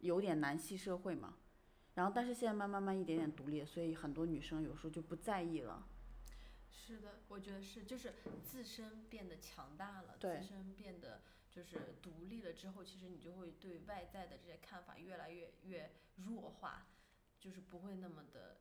[0.00, 1.36] 有点男系社会嘛。
[1.94, 5.86] 然后，但是现在慢慢慢一点点独立，所以很多女生有时候就不在意了。
[6.70, 16.88] 是的，我觉得是，就是自身变得强大了，对自身变得就是独立了之后，其实你就会对外在的这些看法越来越越弱化，
[17.38, 18.58] 就是不会那么的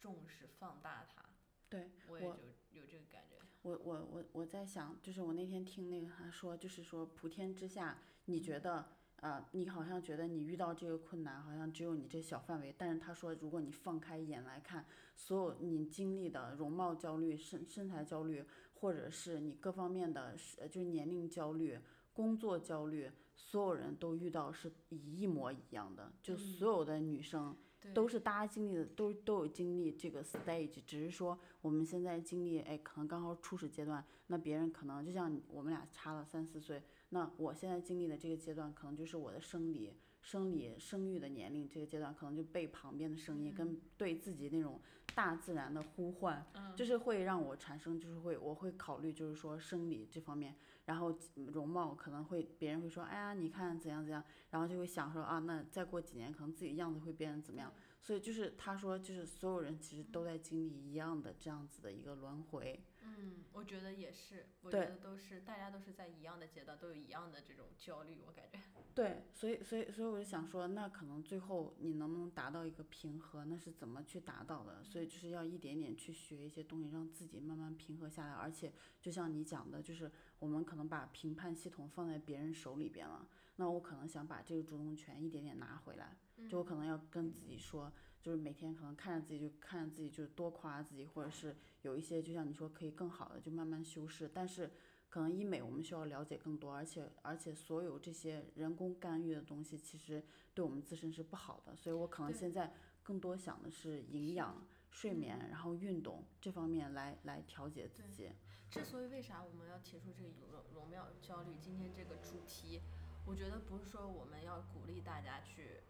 [0.00, 1.24] 重视放大它。
[1.68, 3.36] 对我我也就有这个感觉。
[3.62, 8.88] 我我我我在想，就是我那天听那个他说，就是说普天之下，你觉得
[9.22, 14.84] 呃，你好像觉得你遇到这个困难，好像只有你这小范围，但是他说，如果你放开眼来看，
[15.16, 21.78] 所有你经历的容貌焦虑、身身材焦虑，或者是你各方面的，呃，就是年龄焦虑、
[22.12, 27.56] 工作焦虑，所有人都遇到是一一模一样的，就所有的女生。
[27.92, 36.80] 都是大家经历的，都都有经历这个 stage，只是说我们现在经历，哎，可能刚好初始阶段，那别人可能就像我们俩差了三四岁，
[37.14, 44.80] 那我现在经历的这个阶段，可能就是我的生理、生理、生育的年龄这个阶段，可能就被旁边的声音跟对自己那种
[45.14, 51.14] 大自然的呼唤，就是会让我产生，就是会我会考虑，就是说生理这方面，然后
[51.52, 57.70] 容貌可能会别人会说，哎呀，你看怎样怎样，然后就会想说啊，那再过几年可能自己样子会变成怎么样。
[58.00, 62.82] 所以就是他说，就是所有人其实都在经历一样的这样子的一个轮回。
[63.04, 68.58] 嗯，我觉得也是，我觉得都是大家都是在一样的阶段，都有一样的这种焦虑，我感觉。
[68.94, 74.84] 对，所以所以所以我就想说，那可能最后你能不能达到一个平和，那是怎么去达到的？
[74.84, 78.32] 所以就是要一点点去学一些东西，让自己慢慢平和下来。
[78.32, 86.16] 而且就像你讲的，就是我们可能把评判系统放在别人手里边了，那我可能想把这个主动权一点点拿回来。
[86.48, 94.30] 就我可能要跟自己说，就是每天可能看着自己就看着自己，就是多夸自己，或者是有一些就像你说可以更好的，就慢慢修饰。
[94.32, 94.70] 但是
[95.08, 101.76] 可能医美我们需要了解更多，而且而且所有这些人工干预的东西，其实对我们自身是不好的。
[101.76, 108.30] 所以我可能现在更多想的是营养、睡眠，然后运动这方面来来调节自己。
[108.70, 112.80] 之所以为啥我们要提出这个容容貌焦虑今天这个主题，
[113.26, 115.82] 我觉得不是说我们要鼓励大家去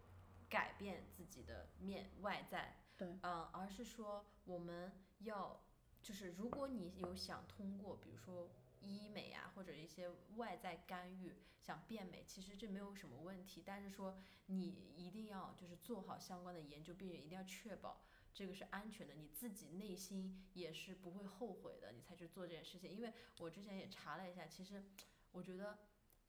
[0.49, 5.61] 改变自己的面外在，对，嗯，而是说我们要
[6.03, 18.03] 就是如果你有想通过比如说医美啊或者一些外在干预想变美，其实这没有什么问题，但是说你一定要就是做好相关的研究，并且一定要确保。
[18.33, 22.91] 这个是安全的，你自己内心也是不会后悔的，你才去做这件事情。
[22.91, 24.83] 因为我之前也查了一下，其实
[25.31, 25.77] 我觉得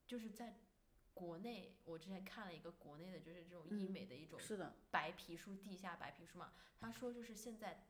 [0.05, 0.59] 就是在
[1.15, 4.39] 国内，我之前看了一个国内的，就是这种医嗯美的一种，
[4.91, 7.83] 白皮书、地下白皮书嘛，他说就是现在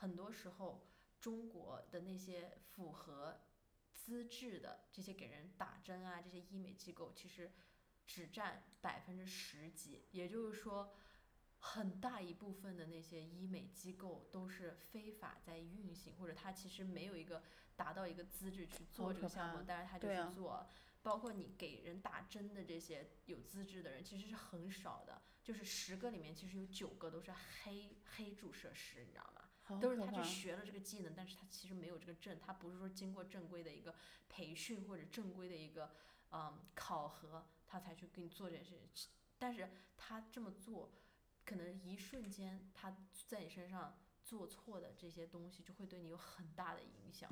[0.00, 0.86] 很多时候
[1.20, 3.40] 中国的那些符合
[3.92, 7.52] 资质的这些给人打针啊，这些医美机构其实
[8.06, 10.92] 只占百分之十几，也就是说。
[11.62, 17.42] 很大一部分的那些医美机构都是非法在运行，或者他其实没有一个
[17.76, 20.66] 达到一个资质去做这个项目，但是他就去做了。
[21.02, 29.39] 包括你给人打针的这些有资质的人，其实是很少的，就是十个里面其实有九个都是黑黑注射师，你知道吗？
[29.74, 30.22] 好都是他去。
[30.22, 33.94] 学了这个技能，但是他其实没有这个证，他不是说经过正规的一个
[34.28, 35.90] 培训或者正规的一个
[36.32, 39.10] 嗯考核，他才去给你做这件事情。
[39.38, 40.92] 但是他这么做，
[41.44, 47.30] 可能一瞬间他在你身上做错的这些东西，就会对你有很大的影响。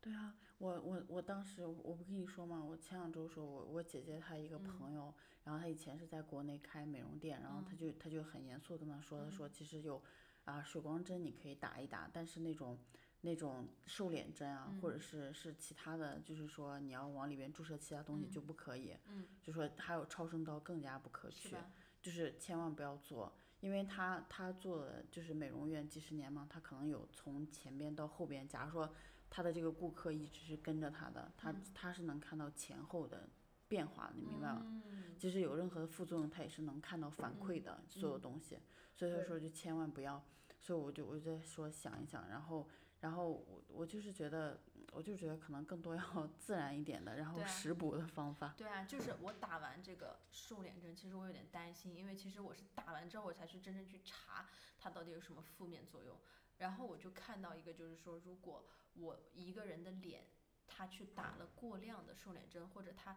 [0.00, 5.14] 对啊，我我我当时我不跟你说嘛，我前两周说我我姐姐她一个嗯朋友，
[5.44, 10.02] 然后她以前是在国内开美容店，然后她嗯就她就很严肃地跟她说，她嗯说其实有
[10.44, 12.78] 啊水光针你可以打一打，但是那种
[13.20, 21.48] 那种瘦脸针啊，或者嗯是是其他的，就是说你要往里边注射其他东西嗯就不可以，嗯，就说还有超声刀更加不可取。
[21.50, 21.56] 是？
[22.00, 28.92] 就是千万不要做，因为他他做的就是美容院几十年嘛，他可能有从前边到后边，假如说
[29.30, 33.28] 他的这个顾客一直是跟着他的，他嗯他是能看到前后的
[33.68, 34.82] 变化，你明白吗？
[34.86, 38.58] 嗯，即使有任何的副作用，他也是能看到反馈的所有嗯东西，
[38.94, 40.22] 所以他说就千万不要，
[40.60, 42.68] 所以我就我就在说想一想，然后
[43.00, 44.60] 然后我我就是觉得
[44.92, 46.02] 我就觉得可能更多要
[46.38, 54.46] 自然一点的，然后食补的方法，对啊，就是我打完这个瘦脸针，其实我有点担心，因为其实我是打完之后我才去真正去查
[54.78, 56.16] 它到底有什么负面作用。
[56.58, 60.28] 然后我就看到一个，就是说，如果我一个人的脸，
[60.68, 63.16] 他去打了过量的瘦脸针，或者他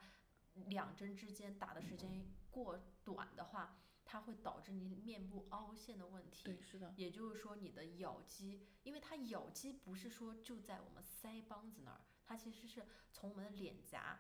[0.54, 6.44] 两针之间打的时间过短的话，它会导致你面部凹陷的问题。
[6.46, 14.20] 对，是的，也就是说，你的咬肌，因为它咬肌不是说就在我们腮帮子那儿，它其实是从我们的脸颊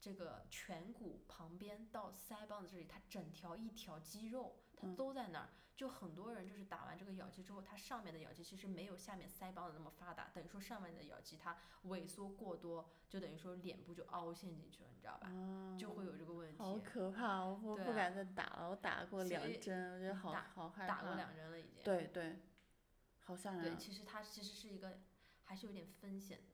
[0.00, 5.48] 这个颧骨旁边到腮帮子这里，它整条一条肌肉它嗯都在那儿。
[5.76, 15.28] 就很多人就是打完这个咬肌之后，它上面的咬肌其实没有下面腮帮子那么发达，等于说上面的咬肌它萎缩过多，就等于说脸部就凹陷进去了，你知道吧？
[15.28, 16.58] 啊，就会有这个问题。
[16.58, 17.46] 好可怕！
[17.46, 20.96] 我不敢再打了，我打过两针，我觉得好打好害怕。
[20.96, 21.82] 打过两针了已经。
[21.82, 22.40] 对对，
[23.20, 23.76] 好吓人对，啊。
[23.78, 25.00] 其实它其实是一个
[25.44, 26.49] 还是有点风险的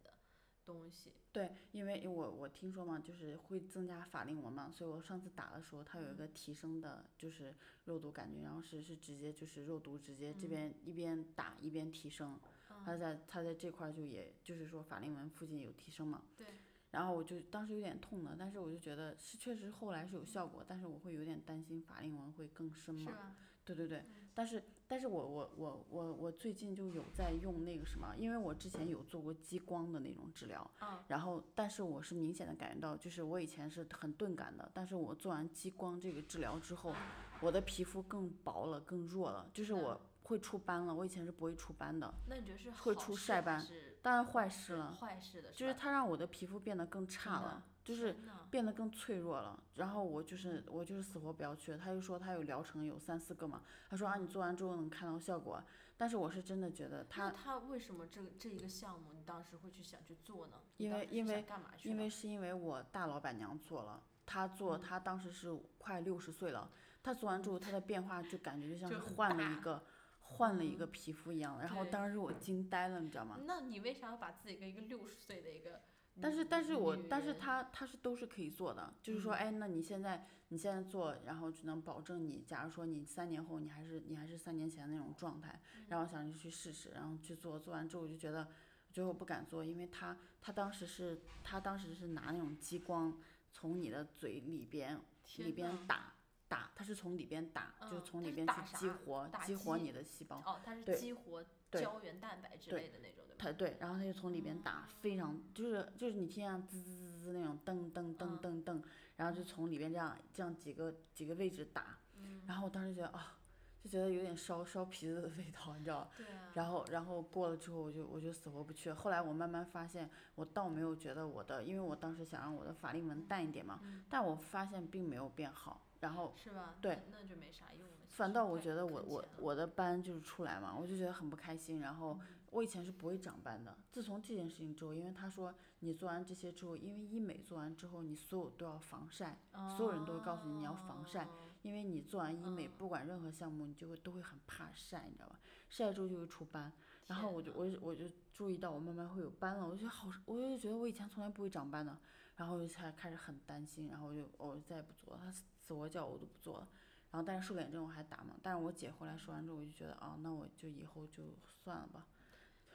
[0.66, 1.12] 东西。
[1.32, 12.38] 对，因为我我听说嘛，就是会增加法令纹嘛，所以我上次打的时候，它有一个提升的，就是肉毒杆菌，然后是是直接就是肉毒直接这边一边打一边提升，
[12.84, 16.22] 它在它在这块儿就也就是说法令纹附近有提升嘛。
[16.36, 16.46] 对。
[16.92, 23.36] 然后我就当时有点痛的，但是我就觉得是确实后来是有效果，但是我会有点担心法令纹会更深嘛。
[23.64, 31.02] 对对对，但是但是我我我我我最近就有在用那个什么，因为我之前有做过激光的那种治疗，嗯。
[31.08, 36.92] 然后但是我是明显的感觉到，就是我以前是很钝感的，但是我做完激光这个治疗之后，
[37.40, 39.82] 我的皮肤更薄了，更弱了，就是嗯。
[39.82, 48.16] 我会出斑了，我以前是不会出斑的，那你觉得是会出晒斑是当然坏事了，坏事的，就是它让我的皮肤变得更差了，就是
[48.50, 49.62] 变得更脆弱了。
[49.76, 55.62] 然后我就是我就是死活不要去，他就说他有疗程有三四个嘛，他说啊你做完之后能看到效果，
[55.96, 60.56] 但是我是真的觉得他他为什么这个这一个项目你当时会去想去做呢？
[60.78, 66.68] 因为因为干嘛去因为是因为我大老板娘做了，他做嗯她当时是快六十岁了，
[67.04, 69.82] 他做完之后他的变化就感觉就像是换了一个
[70.20, 73.38] 换了一嗯个皮肤一样，然后当时我惊呆了，你知道吗？
[73.46, 75.76] 那你为啥要把自己跟一个六十岁的一个女？
[76.20, 79.36] 但是但是我但是他他是都是可以做的，就是说，嗯。
[79.36, 88.48] 哎，那你现在你现在做，然后只能保证你，假如说你三年后你还是你还是三年前那种状态，然后想着去试试，然后去做，做完之后我就觉得，
[88.88, 93.18] 我觉得我不敢做，因为他他当时是他当时是拿那种激光
[93.52, 94.98] 从你的嘴里边
[95.38, 96.14] 里边打
[96.48, 100.36] 打，它是从里边打，就是从里边去激活激活你的细胞。
[100.44, 103.34] 哦，它是对激活对胶原蛋白之对类的那种对吗。
[103.38, 108.82] 它对，然后它就从里边打，非常就是就是你听见滋滋滋滋那种噔噔噔噔噔，
[109.16, 111.98] 然后就从里边这样这样几个几个位置打，
[112.46, 113.38] 然后我当时觉得啊，
[113.82, 116.10] 就觉得有点烧烧皮子的味道，你知道吧？
[116.16, 116.50] 对啊。
[116.54, 126.76] 然后然后过了之后我就我就死活不去，后来我慢慢发现，我倒没有觉得我的，因为我当时想让我的法令纹淡一点嘛，但我发现并没有变好，然后是吧？
[126.80, 127.94] 对那，就没啥用了。
[128.08, 131.80] 反倒我觉得我我我的斑就是出来嘛，我就觉得很不开心。
[131.80, 139.38] 然后嗯我以前是不会长斑的，自从这件事情之后，因为他说你做完这些之后，因为医美做完之后，你所有都要防晒，
[139.76, 141.28] 所有人都会告诉你你要防晒哦
[141.62, 145.38] 因为你做完医美嗯不管任何项目，你就会都会很怕晒，你知道吧？
[145.68, 146.72] 晒之后就会出斑，
[147.08, 151.98] 然后我就我就我就注意到我慢慢会有斑了，我就觉得好，我就觉得我以前从来不会长斑的，
[152.36, 155.30] 然后我就才开始很担心，然后我就我就再也不做了，他
[155.66, 156.68] 死活叫我都不做了。
[157.10, 161.22] 然后但是瘦脸针我还打嘛，但是我姐后来说完之后，我就觉得啊，那我就以后就
[161.64, 162.06] 算了吧。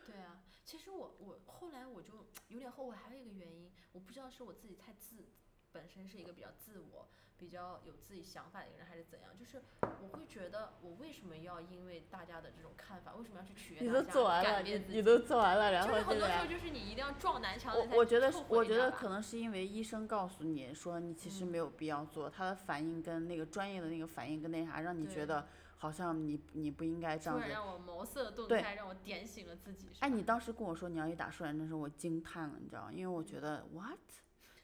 [0.06, 5.26] 对啊，其实我我后来我就有点后悔，还有一个原因，我不知道是我自己太自，
[5.72, 7.08] 本身是一个比较自我、
[7.38, 14.94] 比较有自己想法的一个人，还是怎样，就是我会觉得我为什么要因为大家的这种看法，为什么要去取悦你大家都做完了，改变自己？
[14.94, 16.30] 你你都做完了，然就是后对不对？
[16.30, 27.46] 很多时候就是你一定要撞南墙，我我觉得我觉得可能是因为医生告诉你说你其实嗯没有必要做，他的反应跟那个专业的那个反应跟那啥，让你觉得好像你你不应该这样子。
[27.46, 29.88] 突然让我茅塞顿开，让我点醒了自己。
[29.94, 32.92] 是哎，你当时跟我说你要去打瘦脸针的时候，我惊叹了，你知道吗？
[32.94, 33.98] 因为我觉得 what，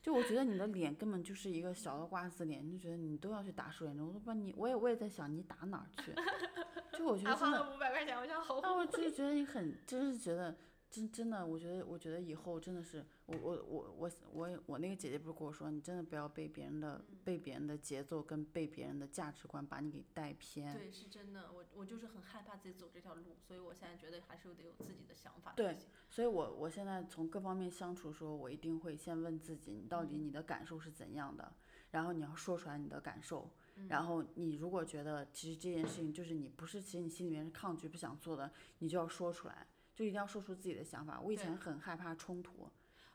[0.07, 6.13] 就我觉得你的脸根本就是一个小的瓜子脸，就觉得你都要去打瘦脸针，我都不知道你，我也我也在想你打哪儿去，
[6.97, 8.85] 就我觉得还花，了五百块钱，我想好但，我。
[8.85, 10.55] 就是觉得你很，真是觉得
[10.89, 20.73] 真真的，我觉得我觉得以后真的是，我我我我我我那个姐姐不是跟我说，你真的不要被别人的嗯被别人的节奏跟被别人的价值观把你给带偏。
[20.73, 25.89] 对，是真的，我我就是很害怕自己走这条路，所以我现在觉得还是得有自己的想法对行。
[26.17, 31.53] 所以我我现在从各方面相处的时候，我一定会先问自己，你到底你的感受是怎样的，
[31.91, 33.51] 然后你要说出来你的感受，
[33.87, 41.21] 然后你如果觉得其实这件事情就是你不是，其实你心里面是抗拒不想做的，你就要说出来，就一定要说出自己的想法。
[41.21, 42.67] 我以前很害怕冲突，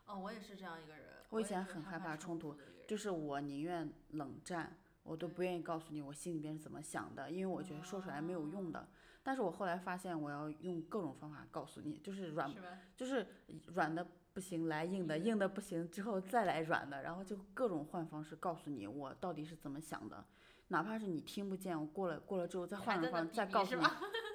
[0.07, 1.03] 嗯，我也是这样一个人。
[1.29, 2.55] 我以前很害怕怕冲突
[2.87, 8.87] 就是我宁愿冷战，我都不愿意告诉你我心里边是怎么想的，因为我觉得说出来没有用的。
[9.23, 12.59] 但是我后来发现，我要用各种方法告诉你，就是软是？
[12.95, 13.25] 就是
[13.67, 20.25] 软的不行来硬的，硬的不行之后再来软的，然后就各种换方式告诉你我到底是怎么想的，
[20.67, 23.89] 哪怕是你听不见，我过了过了之后再换个方式再告诉你是，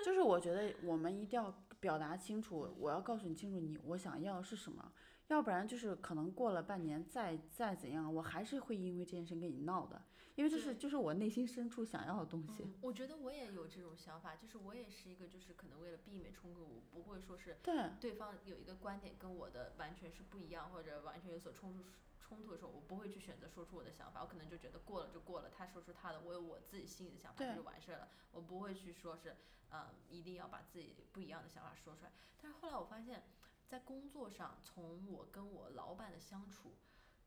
[0.05, 4.91] 就是我觉得我们一定要表达清楚，我要告诉你清楚你我想要的是什么，
[5.27, 10.01] 要不然就是可能过了半年再再怎样，我还是会因为这件事跟你闹的，
[10.39, 12.63] 因为这是就是我内心深处想要的东西。
[12.63, 16.61] 嗯，我觉得我也有这种想法，就是我也是一个，就是可能为了避免冲突，
[16.93, 21.83] 我不会说是对，对方有一个观点跟我的完全是不一样，或者完全有所冲突
[22.21, 28.09] 冲突的时候，我不会去选择说出我的想法，我可能就觉得过了就过了，他说出他的，我有我自己心里的想法，这就完事儿了。
[28.31, 29.35] 我不会去说是，
[29.73, 32.13] 嗯，一定要把自己不一样的想法说出来。
[32.41, 33.25] 但是后来我发现，
[33.67, 36.77] 在工作上，从我跟我老板的相处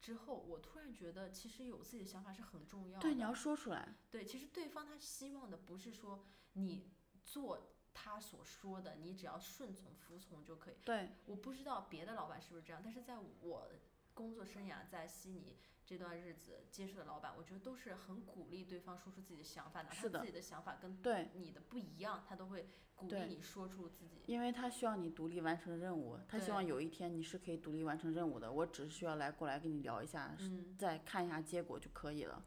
[0.02, 3.02] 之后，我突然觉得，其实有自己的想法是很重要的。
[3.02, 3.96] 对，你要说出来。
[4.10, 6.90] 对，其实对方他希望的不是说你
[7.24, 10.76] 做他所说的，你只要顺从服从就可以。
[10.84, 11.10] 对。
[11.26, 13.70] 我不知道别的老板是不是这样，但是在我
[14.14, 15.58] 工作生涯在悉尼。
[15.92, 24.24] 这段日子接触的老板，我觉得都是很鼓励对方说出自己的想法，哪怕自己的想法跟对你的不一样，他都会鼓励你说出自己。
[24.26, 28.50] 因为他需要你独立完成任务，他希望有一天你是可以独立完成任务的。
[28.50, 30.34] 我只是需要来过来跟你聊一下，
[30.78, 32.42] 再看一下结果就可以了。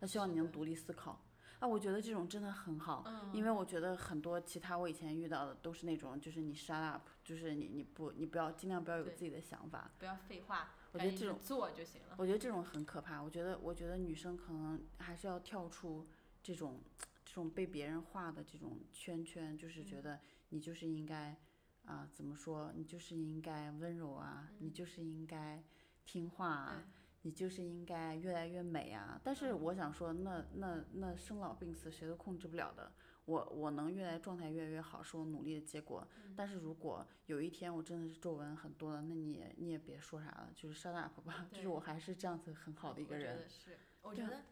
[0.00, 1.24] 他希望你能独立思考。
[1.60, 10.74] 啊，我觉得这种真的很好，因为我觉得很多其他我以前遇到的都是那种，就是你 shut up，就是你你不你不要尽量不要有自己的想法，不要废话。
[10.92, 12.14] 我觉得这种做就行了。
[12.18, 13.22] 我觉得这种很可怕。
[13.22, 16.06] 我觉得，我觉得女生可能还是要跳出
[16.42, 16.80] 这种
[17.24, 20.18] 这种被别人画的这种圈圈，就是觉得
[20.48, 21.36] 你就是应该
[21.84, 22.72] 啊，怎么说？
[22.74, 25.62] 你就是应该温柔啊，你就是应该
[26.04, 26.84] 听话啊，
[27.22, 29.20] 你就是应该越来越美啊。
[29.22, 32.92] 但是我想说，那那那生老病死谁都控制不了的。
[33.28, 36.08] 我我能越来状态越来越好，是我努力的结果。
[36.34, 41.46] 但是如果有一天我真的是皱纹很多了，那你也你也别说啥了，就是 shut up 吧。
[41.52, 43.36] 就是我还是这样子很好的一个人。
[43.36, 44.42] 我觉得是，我觉得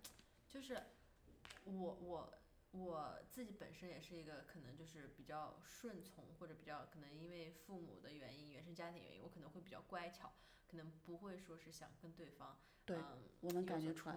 [0.46, 0.82] 就是
[1.64, 2.30] 我我
[2.72, 10.32] 我自己本身也是一个可能就是比较顺从，或者比较可能因为父母的原因、原生家庭原因，我可能会比较乖巧，
[10.66, 12.58] 可能不会说是想跟对方。
[12.84, 12.96] 对，
[13.40, 14.16] 我能感觉出来。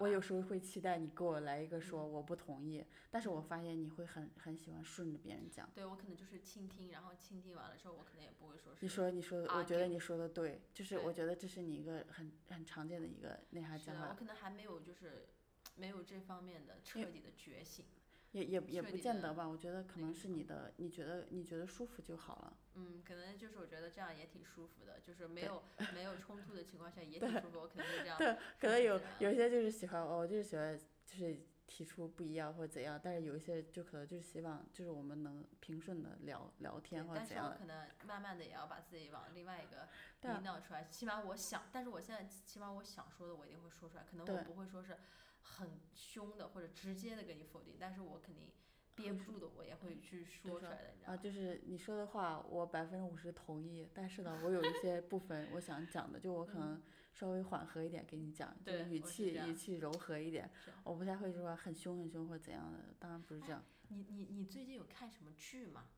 [0.00, 5.68] 我有时候会期待你给我来一个说我不同意，但是我发现你会很很喜欢顺着别人讲。
[5.74, 8.78] 对我可能就是倾听，然后倾听完了之后，我可能也不会说是。
[8.80, 14.08] 你说你说，我觉得你说的对，就是我觉得这是你一个很很常见的一个那啥讲法。
[14.08, 15.28] 我可能还没有就是
[15.76, 17.84] 没有这方面的彻底的觉醒。
[18.32, 22.56] 也也也不见得吧，我觉得可能是你的，你觉得你觉得舒服就好了。
[22.74, 25.62] 嗯，可能就是我觉得这样也挺舒服的，就是没有
[25.94, 28.18] 没有冲突的情况下也 挺舒服，我肯定会这 样。
[28.18, 37.46] 对，可能有有些就是喜欢，我就是喜欢就是提出不一样或者怎样，但是有一些就可能就是希望就是我们能平顺的聊聊天或者怎样。
[37.48, 39.88] 但是我可能慢慢的也要把自己往另外一个
[40.36, 44.98] 引导出来，起码我想，但是我现在起码我想说的我一定会说出来，可能我不会说是
[45.46, 48.50] 很凶的或者直接的给你否定，但是我肯定。
[48.96, 51.12] 憋不住的，我也会去说出来的，你知道吗？
[51.12, 53.86] 啊，就是你说的话，我百分之五十同意。
[53.92, 56.82] 但是呢，我有一些部分我想讲的，就我可能
[57.12, 60.50] 稍微缓和一点给你讲，就语气语气柔和一点。
[60.82, 63.62] 我不太会说很凶很凶或怎样的，当然不是这样。
[63.88, 65.90] 你你你最近有看什么剧吗？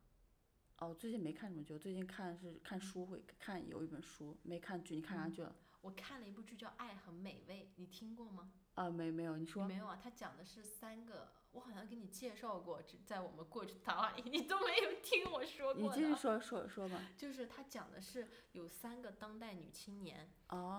[0.79, 4.97] 哦，最近没看什么剧，最近看是看书会看有一本书，没看剧。
[4.97, 5.55] 你看啥剧了？
[5.83, 8.51] 我看了一部剧叫《爱很美味》，你听过吗？
[8.79, 9.66] 啊，没没有，你说。
[9.66, 11.29] 没有啊，他讲的是三个。
[11.53, 15.83] 我好像给你介绍过，在我们过去谈话里，你都没有听我说过。
[15.83, 17.03] 你继续说说说吧。
[17.16, 20.31] 就是他讲的是有三个当代女青年，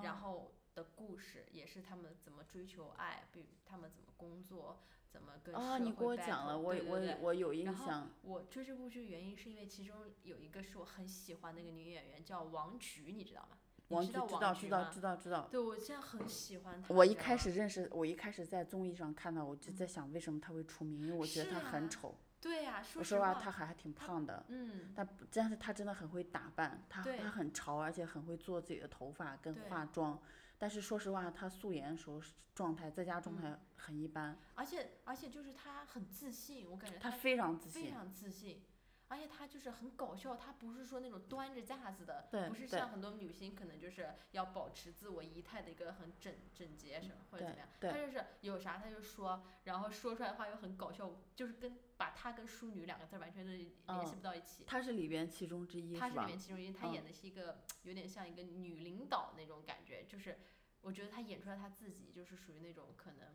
[0.04, 4.80] 然后的故事，也是他们怎么追求爱，比他们怎么工作，
[5.10, 8.10] 怎么跟社会啊，你给我讲了，我我我有印象。
[8.22, 13.58] 我追这部剧原因是因为其中有一个是我很喜欢的一个女演员，叫王菊，你知道吗？
[13.90, 15.48] 王菊知道知道知道知道。
[15.52, 16.94] 对，我现在很喜欢他。
[16.94, 22.16] 我一开始认识，我一开始在综艺上看到，我就在想为什么他会出名，因为我觉得他很丑。
[22.42, 24.46] 对呀，说实话，他还还挺胖的。
[24.48, 24.94] 嗯。
[24.96, 30.20] 但但是他真的很会打扮，他他很潮，而且很会做自己的头发跟化妆。
[30.58, 32.22] 但是说实话，他素颜的时候
[32.54, 34.38] 状态，在家状态很一般。
[34.56, 37.86] 而且而且就是他很自信，我感觉他非常自信。
[37.86, 38.62] 非常自信。
[39.10, 53.66] 而且她就是很搞笑，她不是说那种端着架子的，不是像很多女星可能就是要保持自我仪态的一个很整整洁什么或者怎么样，她就是有啥她就说，然后说出来的话又很搞笑，就是跟把她跟淑女两个字完全的联
[54.06, 54.64] 系不到一起。
[54.66, 60.38] 她是里边其中之一，她是里面其中一，她演的是一个有点像一个女领导那种感觉，就是
[60.82, 63.30] 我觉得她演出来她自己就是属于那种可能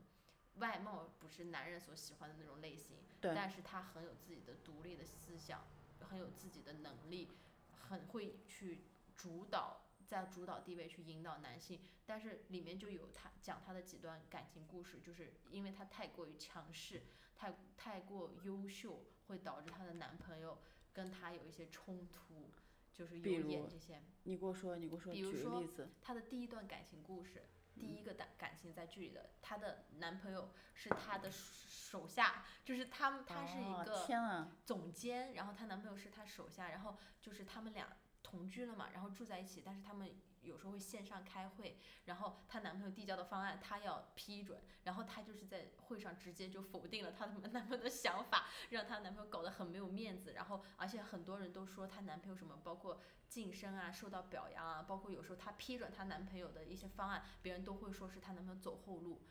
[0.56, 2.96] 外貌不是男人所喜欢的那种类型。
[3.20, 5.66] 但是他很有自己的独立的思想，
[6.00, 7.30] 很有自己的能力，
[7.72, 8.84] 很会去
[9.16, 11.80] 主导，在主导地位去引导男性。
[12.04, 17.02] 但是里面就有他讲他的几段感情故事，就是因为他太过于强势，
[17.34, 20.58] 太太过优秀，会导致她的男朋友
[20.92, 22.50] 跟她有一些冲突，
[22.92, 24.02] 就是有演这些。
[24.24, 25.88] 你给我说，你给我说，举个例子。
[26.02, 27.42] 她的第一段感情故事，
[27.78, 31.30] 第一个感感情在剧里的，她的男朋友是她的。
[31.30, 37.86] 手下就是他们，他是一个总监，然后她男朋友是她手下，然后就是他们俩
[38.20, 40.10] 同居了嘛，然后住在一起，但是他们
[40.44, 59.22] 有时候会线上开会，然后她男朋友递交的方案她要批准，然后她就是在会上直接就否定了她男朋友的想法，让她男朋友搞得很没有面子，然后而且很多人都说她男朋友什么，包括晋升啊受到表扬啊，包括有时候她批准她男朋友的一些方案，别人都会说是她男朋友走后路。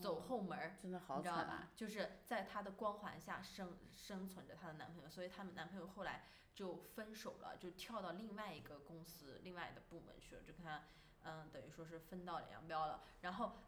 [0.00, 1.36] 走后门儿，真的好你知道。
[1.36, 1.68] 吧？
[1.76, 6.24] 就是在她的光环下生生存着她的男朋友，所以他们男朋友后来
[6.54, 10.82] 就分手了，就跳到另外一个公司、另外的部门去了，就跟他
[11.24, 13.02] 嗯，等于说是分道扬镳了。
[13.20, 13.58] 然后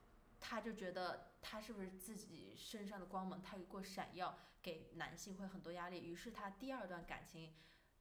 [0.40, 7.54] 她就觉得她是不是自己身上的光芒太过闪耀，给男性会很多压力，于是她第二段感情。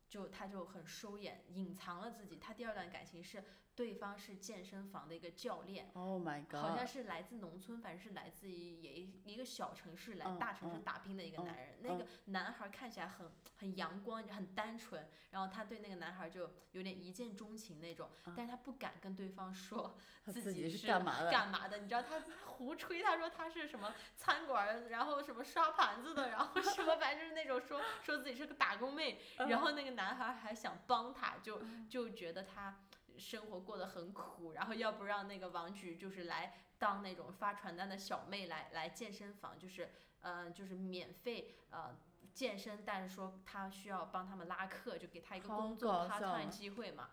[0.10, 2.38] 就她就很收敛，隐藏了自己。
[2.38, 3.44] 她第二段感情是
[3.76, 6.88] 对方是健身房的一个教练，Oh my 好像 god！
[6.88, 11.76] 是来自农村，反正是来自于也一一个小城市来嗯大城市嗯打拼的一个嗯男人。
[11.82, 21.32] 那个男孩看起来很很阳光，很单纯，然后他对那个男孩就有点一见钟情那种，嗯但是他不敢跟对方说自己是是干嘛的？
[21.32, 21.80] 干嘛的。
[21.80, 31.60] 你知道他胡吹，他说他是什么餐馆，然后什么刷盘子的，然后什么反正就是那种说说自己是个打工妹，嗯然后那个男孩还想帮他，就
[31.90, 32.80] 就觉得他
[33.18, 39.92] 生活过得很苦，然后要不让那个王菊就是来当那种发传单的小妹来来健身房，就是
[40.22, 41.98] 呃就是免费呃
[42.34, 47.10] 健身，但是说她需要帮他们拉客，就给她一个工作搞 part time 机会嘛。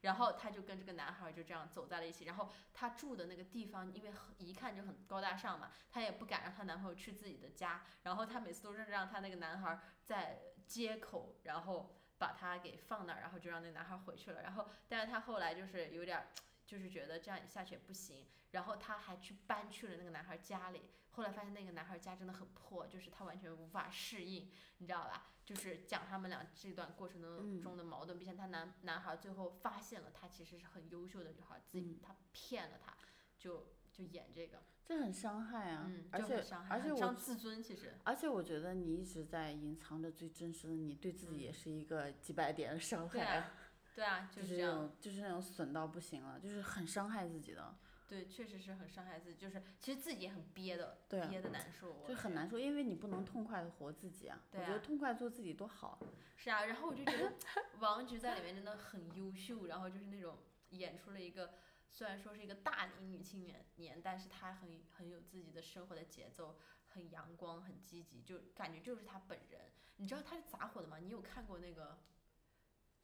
[0.00, 14.42] 然后她就跟这个男孩就这样走在了一起，然后她住的那个地方，因为一看就很高大上嘛，她也不敢让她男朋友去自己的家，然后她每次都是让她那个男孩在街口，然后把他给放那儿，然后就让那个男孩儿回去了。
[14.42, 16.28] 然后，但是她后来就是有点儿，
[16.64, 20.82] 就是觉得这样下去也不行，然后她还去搬去了那个男孩儿家里。
[21.10, 24.48] 后来发现那个男孩儿家真的很破，就是她完全无法适应，
[24.78, 25.26] 你知道吧？
[25.44, 32.96] 就是讲他们俩这段过程中嗯中的矛盾，并且她男男孩儿最后发现了她其实是很优秀的女孩儿，自己嗯他骗了她，
[33.36, 35.84] 就就演这个，这很伤害啊！
[35.86, 37.92] 嗯，而且伤害，而且我很伤自尊，其实。
[38.04, 43.52] 而且我觉得你一直在隐藏着最真实的你，对自己也是一个几百点的伤嗯对害啊，
[43.94, 44.70] 对啊， 就就是这样。
[44.72, 47.74] 那种就是那种损到不行了，就是很伤害自己的，
[48.08, 52.04] 对，确实是很伤害自己，就是其实自己也很憋的，对啊憋的难受。
[52.08, 54.40] 就很难受，因为你不能痛快的活自己啊。
[54.52, 55.98] 我对啊觉得痛快做自己多好。
[56.36, 57.32] 是啊，然后我就觉得
[57.78, 60.38] 王菊在里面真的很优秀，然后就是那种
[60.70, 61.54] 演出了一个
[61.92, 69.70] 虽然说是一个大龄女青年年，但是她很很有自己的生活的节奏，很阳光，很积极，就感觉就是她本人。
[69.96, 70.98] 你知道她是咋火的吗？
[70.98, 71.98] 你有看过那个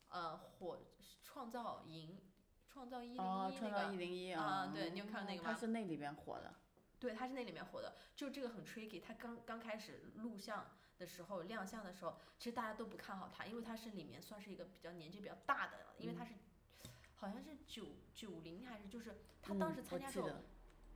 [0.09, 0.81] 呃火
[1.23, 2.19] 创造营？
[2.67, 5.53] 创造一零哦，一那个创造一零一啊啊，对你有看过那个吗？
[5.53, 6.55] 她是那里边火的。
[7.01, 9.01] 对，他是那里面火的，就这个很 tricky。
[9.01, 16.35] 他刚刚开始录像的时候，亮相的时候，其实大家都不看好他，因为他是里面算是一个比较年纪比较大的，因为他是、
[17.19, 20.31] 好像是九九零还是就是他当嗯时参加时候，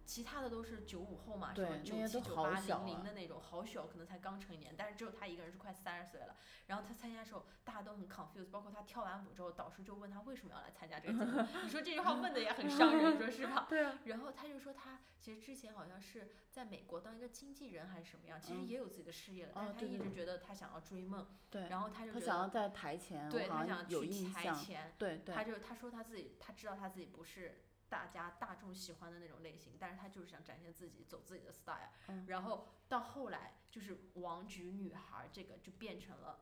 [0.05, 6.36] 其他的都是九五后嘛，什么九七九八零零的那种，好小，可能才刚成年，但是只有他一个人是快三十岁了。
[6.66, 11.46] 然后他参加的时候，大家都很 confused，包括他跳完舞之后，导师就问他为什么要来参加这个节目。
[11.64, 13.66] 你说这句话问的也很伤人，你说是吧？
[13.70, 24.53] 对啊，然后他就说他其实之前好像是在美国当一个经纪人还是什么样，其实嗯也有自己的事业了，但是他一直觉得他想要追梦，对，然后他就他觉得想要在台前，对他想去台。
[24.53, 27.62] 前，对对他，就他说他自己他知道他自己不是
[27.93, 31.90] 大家大众喜欢的那种类型，但是他就是想展现自己，走自己的 style。
[32.09, 36.40] 嗯然后到后来就是王菊女孩儿这个就变成了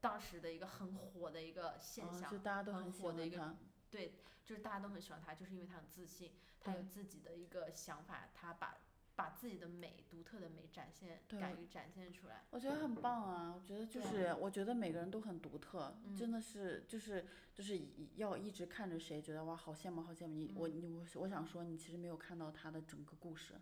[0.00, 3.54] 当时的一个很火的一个现啊，象，就大家都很很火的一个
[3.90, 4.14] 对。
[4.44, 8.78] 就是大家都很喜欢她，就是因为她很自信，她有自己的一个想法，她把
[9.18, 12.44] 把自己的美、独特的美展现，敢于展现出来。
[12.50, 13.52] 我觉得很棒啊！
[13.52, 17.80] 我觉得就是，我觉得每个人都很独特，真嗯的是就是就是
[18.14, 20.52] 要一直看着谁，觉得哇好羡慕好羡慕你。
[20.54, 23.54] 我嗯你我我想说，你其实没有看到他的整个故事。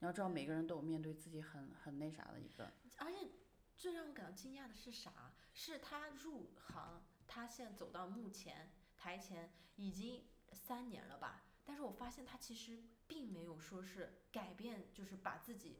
[0.00, 2.72] 你要知道，每个人都有面对自己很很那啥的一个。
[2.96, 3.28] 而且
[3.76, 5.32] 最让我感到惊讶的是啥？
[5.54, 11.44] 是他入行，他现在走到目前台前已经三年了吧？
[11.64, 15.78] 但是我发现他其实并没有说是改变，就是把自己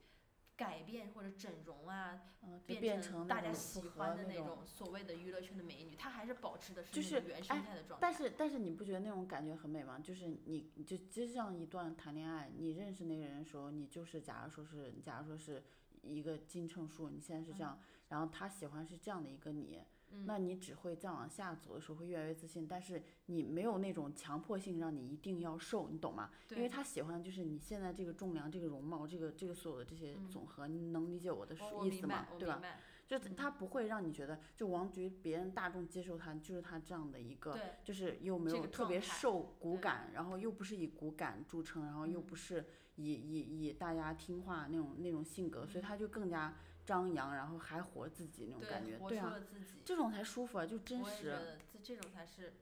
[0.57, 4.64] 改变或者整容啊，嗯，变变成大家喜欢的那种。
[4.64, 8.03] 所谓的娱乐圈的美女，她还是保持的是原生哎态的状态。
[8.03, 9.99] 但是但是你不觉得那种感觉很美吗？
[9.99, 15.62] 就是你你就就像一段谈恋爱，你认识那个人的时候，你就是假如说是假如说是
[16.03, 19.83] 一个金秤数，你现在是这样，然后他喜欢是这样的一个你，
[20.24, 26.30] 那你只会再往下走的时候会越来越自信，但是你没有那种强迫性让你一定要瘦，你懂吗？
[26.50, 30.28] 因为他喜欢就是你现在这个重量、这个容貌、这个这个所有的这些嗯。
[30.28, 31.54] 总和，你能理解我的
[31.84, 32.26] 意思吗？
[32.38, 32.62] 对吧？
[33.07, 33.36] 就嗯。
[33.36, 39.82] 他不会让你觉得，就王菊别人大众接受他就是他这样的一个，就是又没有特别状态受骨对。
[39.82, 42.26] 感，然后又不是以骨感著称，然后又嗯。
[42.26, 42.64] 不是
[42.96, 45.86] 以以以大家听话那种那种性格，所以嗯。
[45.86, 46.57] 他就更加
[46.87, 49.37] 张扬，然后还活自己那种感觉，活对啊。
[49.84, 51.24] 这种才舒服啊，就真我觉实。
[51.26, 52.55] 得这这种才是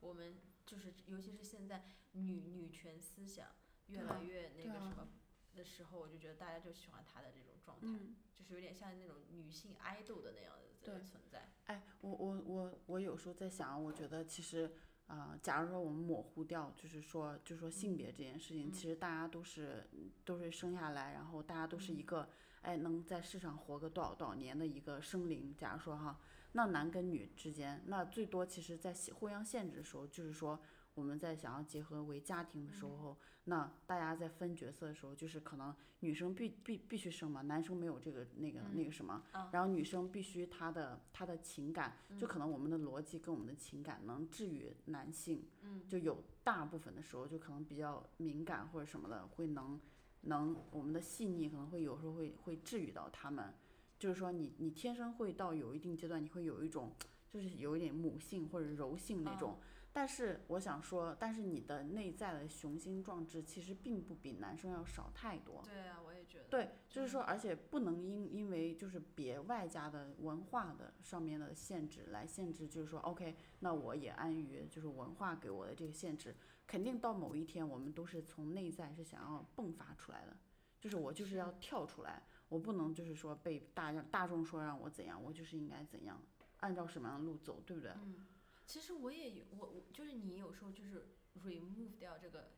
[0.00, 3.48] 我们就是，尤其是现在女女权思想
[3.88, 5.08] 越来越那个什么
[5.54, 11.50] 的时候，我就觉得大家就喜欢她的这种状态，嗯，就是有点像那种女性 idol 的那样的存在。
[11.66, 14.72] 哎，我我我我有时候在想，我觉得其实
[15.08, 19.86] 啊、假如说我们模糊掉，就是说，就说性别这件事情，嗯其实大家都是
[20.24, 22.30] 都是生下来，然后大家都是一嗯个，
[22.62, 25.54] 哎，能在世上活个多少多少年的一个生灵。
[25.56, 26.18] 假如说哈，
[26.52, 30.58] 那男跟女之间，那最多其实在互相限制的时候，就是说
[30.94, 49.80] 我们在想要结合为家庭的时嗯候，那大家在分角色的时候，就是可能女生必必必须生嘛，男生没有这个那个、那个什么，啊然后女生必须她的她的情感，就嗯可能我们的逻辑跟我们的情感能治愈男性，嗯就有大部分的时候就可能比较敏感或者什么的，会能
[50.22, 53.54] 能我们的细腻可能会有时候会会治愈到他们，
[53.98, 56.92] 就是说你你天生会到有一定阶段，你会有一种
[57.28, 59.58] 就是有一点母性或者柔性那种。
[59.94, 65.62] 但是我想说，但是你的内在的雄心壮志其实并不比男生要少太多。
[65.66, 66.44] 对啊，我也觉得。
[66.48, 76.34] 对，就是说，而且不能因因为就是别外加的文化的上面的限制来限制，就是说，OK，那我也安于就是文化给我的这个限制，
[76.66, 80.36] 肯定到某一天我们都是从内在是想要迸发出来的，
[80.80, 86.22] 就是我就是要跳出来，我不能就是说被大家大众说让我怎样，我就是应该怎样，
[86.60, 87.90] 按照什么样的路走，对不对？
[87.96, 88.26] 嗯，
[88.66, 92.50] 其实我也有，我我就是你有时候就是 remove 掉这个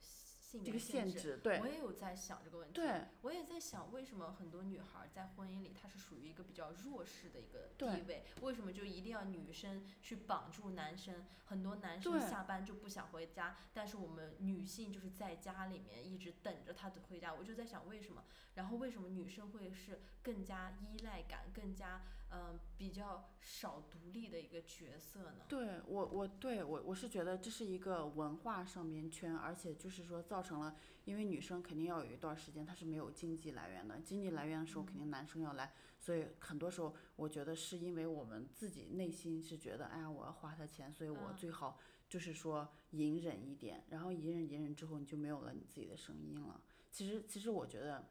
[0.54, 2.74] 性这个别限限制，对我也有在想这个问题。
[2.74, 8.24] 对我也在想，为什么很多女孩在婚姻里，她是属于一个比较弱势的一个地位？
[8.42, 11.26] 为什么就一定要女生去绑住男生？
[11.46, 17.34] 很多男生下班就不想回家，但是我们女性就是在家里面一直等着他回家。
[17.34, 18.24] 我就在想为什么？
[18.54, 22.02] 然后为什么女生会是更加依赖感、更加
[22.34, 25.44] 嗯、呃比较少独立的一个角色呢？
[25.48, 41.78] 对我，我对我我是觉得这是一个文化上面圈，而且就是说造成了，因为女生肯定要有一段时间她是没有经济来源的，经济来源的时候肯定男生要来，所以很多时候我觉得是因为我们自己内心是觉得，哎呀，我要花他钱，所以我嗯最好
[42.08, 46.60] 就是说隐忍一点，然后隐忍隐忍之后你就没有了你自己的声音了。
[46.90, 48.04] 其实其实我觉得。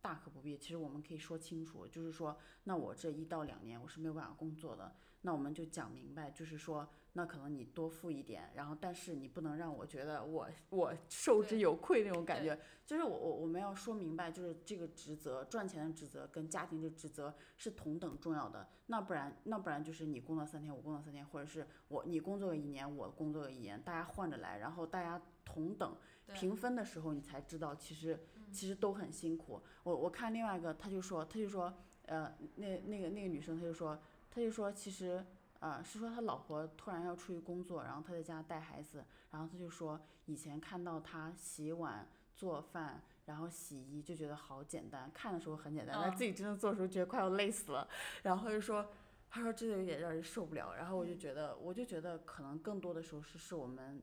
[0.00, 29.60] 大可不必，其实我们可以说清楚，就是说，那我这一到两年我是没有办法工作的，那我们就讲明白，就是说，那可能你多付一点，然后但是你不能让我觉得我我受之有愧那种感觉，就是我我我们要说明白，就是这个职责赚钱的职责跟家庭的职责是同等重要的，那不然那不然就是你工作三天我工作三天，或者是我你工作个一年我工作个一年，大家换着来，然后大家同等对平分的时候，你才知道其实嗯其实都很辛苦。
[29.82, 31.72] 我我看另外一个，他就说他就说
[32.06, 33.98] 呃那那个那个女生，他就说
[34.30, 35.24] 他就说其实。
[35.60, 47.88] 呃，是说他老婆突然要出去工作，然后他在家带孩子，然后他就说以前看到他洗碗、做饭，然后洗衣就觉得好简单，看的时候很简单，但嗯自己真的做的时候觉得快要累死了。
[48.22, 48.88] 然后他就说，
[49.28, 50.76] 他说真的有点让人受不了。
[50.76, 54.00] 然后我就觉得，我就觉得可能更多的时候是是我们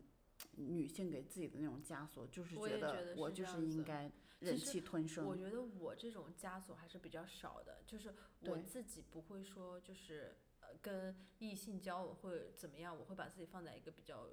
[0.57, 4.11] 女性给自己的那种枷锁，就是觉得我就是应该
[4.45, 5.25] 忍实气吞声。
[5.25, 14.29] 我觉得我这种枷锁还是比较少的，就是我自己不会说就是呃跟异性交往或者怎么样，我会把自己放在一个比较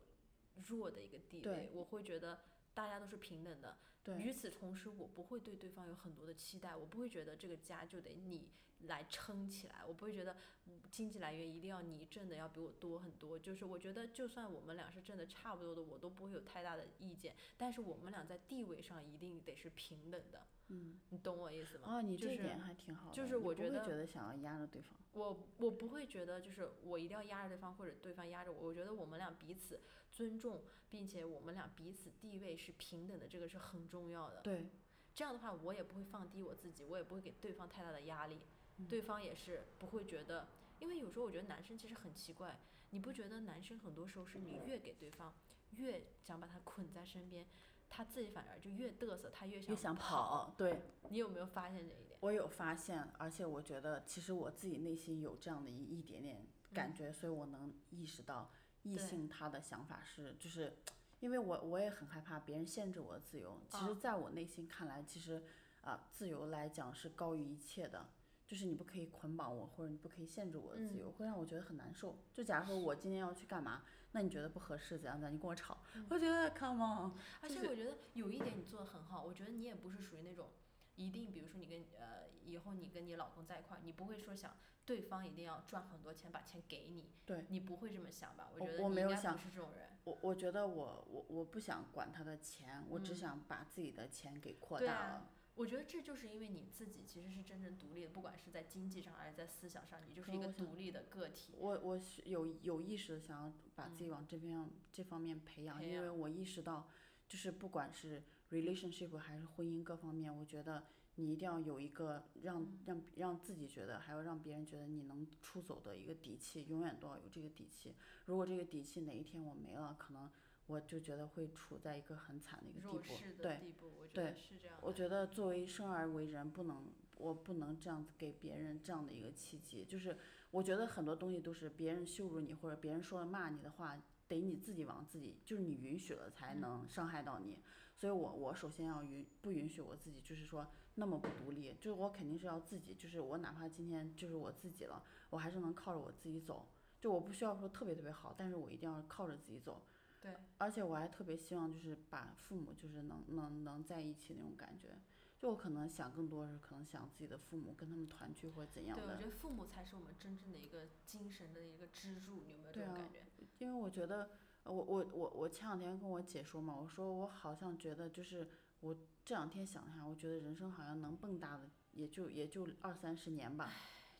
[0.68, 2.40] 弱的一个地位，我会觉得
[2.74, 3.76] 大家都是平等的。
[4.04, 8.50] 对与此同时，我不会对对方有很多的期待，我不会觉得这个家就得你
[8.86, 13.38] 来撑起来，我不会觉得嗯经济来源一定要你挣的要比我多很多。
[13.38, 17.34] 就是我觉得，就算我们俩是挣的差不多的，我都不会有太大的意见。
[17.56, 21.96] 但是我们俩在地位上一定得是平等的，嗯，你懂我意思吗？
[21.96, 24.92] 哦，你就是这点还挺好的，就是我觉得觉得想要压着对方。
[25.12, 28.68] 我我不会觉得就是我一定要压着对方，或者对方压着我。
[28.68, 29.80] 我觉得我们俩彼此
[30.10, 34.40] 尊重，并且我们俩彼此地位是平等的，这个是很重要的。
[34.40, 34.66] 对，
[35.14, 38.40] 这样的话，我也不会放低我自己，我也不会给对方太大的压力，嗯
[38.88, 40.48] 对方也是不会觉得。
[40.80, 42.58] 因为有时候我觉得男生其实很奇怪，
[42.90, 45.32] 你不觉得男生很多时候是你越给对方，
[45.76, 47.46] 越想把他捆在身边，
[47.88, 50.52] 他自己反而就越嘚瑟，他越想越想跑。
[50.56, 50.80] 对。
[51.08, 52.18] 你有没有发现这一点？
[52.18, 58.50] 我有发现，而且我觉得其实我自己内心有这样的一一点点感觉，所以我能意识到
[58.82, 60.76] 异性他的想法是，就是
[61.20, 63.60] 因为我我也很害怕别人限制我的自由。
[63.70, 65.44] 其实，啊在我内心看来，其实
[65.82, 68.08] 啊、自由来讲是高于一切的。
[68.52, 72.18] 就是你不可以捆绑我，或者你不可以限制我的自嗯由，会让我觉得很难受。
[72.34, 75.78] 就假如说我今天要去干嘛，那你觉得不合适怎样怎样，你跟我吵，
[76.10, 77.12] 我觉得 come on，
[77.48, 80.50] 就是而且我觉得有一点你做的很好，我觉得你也不是属于那种
[80.96, 88.50] 一定，比如说你跟呃以后你跟你老公在一块儿，你不会说想对方一定要赚很多钱把钱给你，对你不会这么想吧？
[88.52, 89.88] 我我觉得我没有想你应该不是这种人。
[90.04, 95.30] 我我觉得我我我不想管他的钱，我只嗯想把自己的钱给扩大了。
[95.54, 101.54] 我觉得这就是因为你自己其实是真正独立的，不管是在经济上还是在思想上，你就是一个独立的个体。
[101.58, 106.88] 我我是有有意识的想要把自己嗯往这边、这方面培养，培养因为我意识到，
[107.28, 110.84] 就是不管是 relationship 还是婚姻各方面，我觉得
[111.16, 117.94] 你一定要有一个让嗯让让自己觉得，还要让别人觉得你能出走的一个底气，永远都要有这个底气。
[118.24, 120.30] 如果这个底气哪一天我没了，可能
[120.72, 124.78] 我就觉得会处在一个很惨的一个地步对，地步，我觉对得是这样。
[124.80, 126.86] 我觉得作为生而为人，不能，
[127.18, 129.84] 我不能这样子给别人这样的一个契机。
[129.84, 130.16] 就是
[130.50, 137.58] 我觉得很多东西都是别人羞辱你或者别人说了骂你的话，得你自己往自己，就是你允许了才嗯能伤害到你。
[137.94, 146.66] 所以我我首先要允不允许我自己，就是说那么不独立，就是我肯定是要自己，就是我哪怕今天就是我自己了，我还是能靠着我自己走。
[146.98, 149.82] 就我不需要说特别特别好，但是我一定要靠着自己走。
[150.22, 154.96] 对，而且我还特别希望就是把父母就是能能能在一起那种感觉。
[155.36, 163.24] 就我可能想更多是可能想自己的父母跟他们团聚或者怎样对，我的觉，得父母才是我们真正的一个精神的一个支柱，你有没有这种感觉？
[163.58, 164.30] 因为我觉得
[164.62, 168.48] 呃我我我我前两天跟我姐说嘛，我说我好像觉得就是
[168.78, 173.72] 我这两天想一下，我觉得人生好像能蹦跶的也就也就二三十年吧。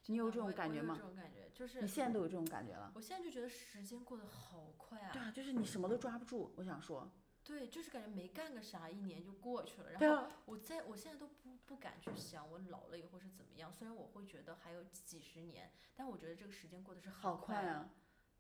[0.07, 1.07] 你有这种我感觉吗有这？
[1.07, 2.93] 种感觉，就是你现在都有这种感觉了？
[2.95, 5.11] 我现在就觉得时间过得好快啊。
[5.13, 6.53] 对啊，就是你什么都抓不住。
[6.57, 7.11] 我想说，
[7.45, 9.93] 对，就是感觉没干个啥，一年就过去了。
[9.93, 13.73] 然后我在我现在都不不敢去想我老了以后是怎么样。
[13.73, 17.89] 虽然我会觉得还有几十年，但我觉得这个时间过得是好快快啊，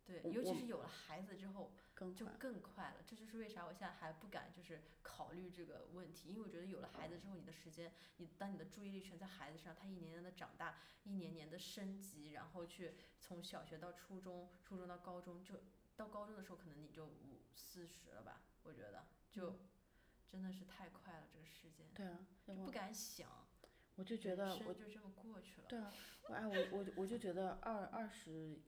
[0.04, 1.72] 对，尤其是有了孩子之后，
[2.14, 2.90] 就更快。
[2.90, 2.96] 了。
[3.06, 15.54] 这就是为啥我现在还不敢就是考虑这个问题，因为我觉得有了孩子之后，你的时间，你当你的注意力全在孩子上，他一年年的长大，一年年的升级，然后去从小学到初中，初中到高中，就
[15.96, 19.68] 到高中的时候可能你就五四十了吧，我觉得就嗯
[20.28, 23.46] 真的是太快了，这个时间对啊，就不敢想，
[23.96, 25.68] 我就觉人得我生就这么过去了。
[25.68, 25.92] 对啊，
[26.28, 28.58] 我哎我我我就觉得二二十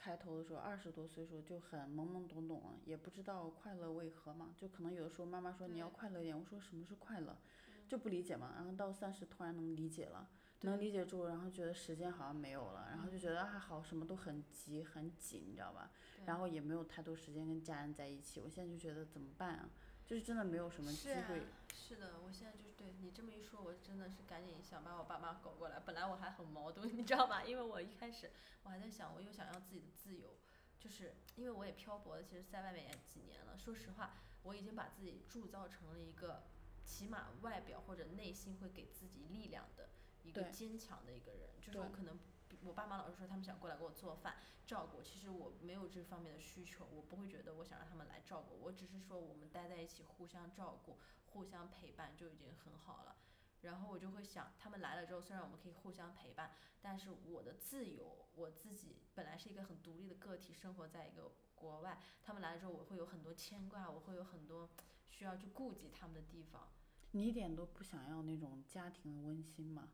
[0.00, 7.36] 开头的时候，二十多岁的时候就很懵懵懂懂啊，也不知道快乐为何嘛，就可能有的时候妈妈说你要快乐一点，我说什么是快乐，
[7.68, 10.28] 嗯就不理解嘛，然后到三十突然能理解了。
[10.62, 15.90] 能理解之后，然后觉得时间好像没有了，然后就觉得啊好什么都很急很紧，你知道吧？
[16.26, 19.70] 然后也没有太多时间跟家人在一起，我现在就觉得怎么办啊？
[20.04, 21.42] 就是真的没有什么机会。
[21.74, 25.80] 是的，我现在就对你这么一说，我真的是赶紧想把我爸妈搞过来。
[25.80, 27.42] 本来我还很矛盾，你知道吗？
[27.44, 28.30] 因为我一开始
[28.62, 30.36] 我还在想，我又想要自己的自由，
[30.78, 33.56] 就是因为我也漂泊了，其实在外面也几年了。
[33.56, 36.42] 说实话，我已经把自己铸造成了一个
[36.84, 39.88] 起码外表或者内心会给自己力量的
[40.22, 41.48] 一个坚强的一个人。
[41.60, 42.18] 就是我可能
[42.64, 50.98] 我爸妈老是说他们想过来给我做饭照顾，其实我没有这方面的需求，我不会觉得我想让他们来照顾，我只是说我们待在一起互相照顾。
[51.30, 53.16] 互相陪伴就已经很好了。
[53.62, 64.70] 然后我就会想，他们来了之后，虽然我们可以互相陪伴，但是我的自由，我自己本来是一个很独立的个体，生活在一个国外，他们来了之后，我会有很多牵挂，我会有很多
[65.08, 66.68] 需要去顾及他们的地方。
[67.10, 69.88] 你一点都不想要那种家庭的温馨吗？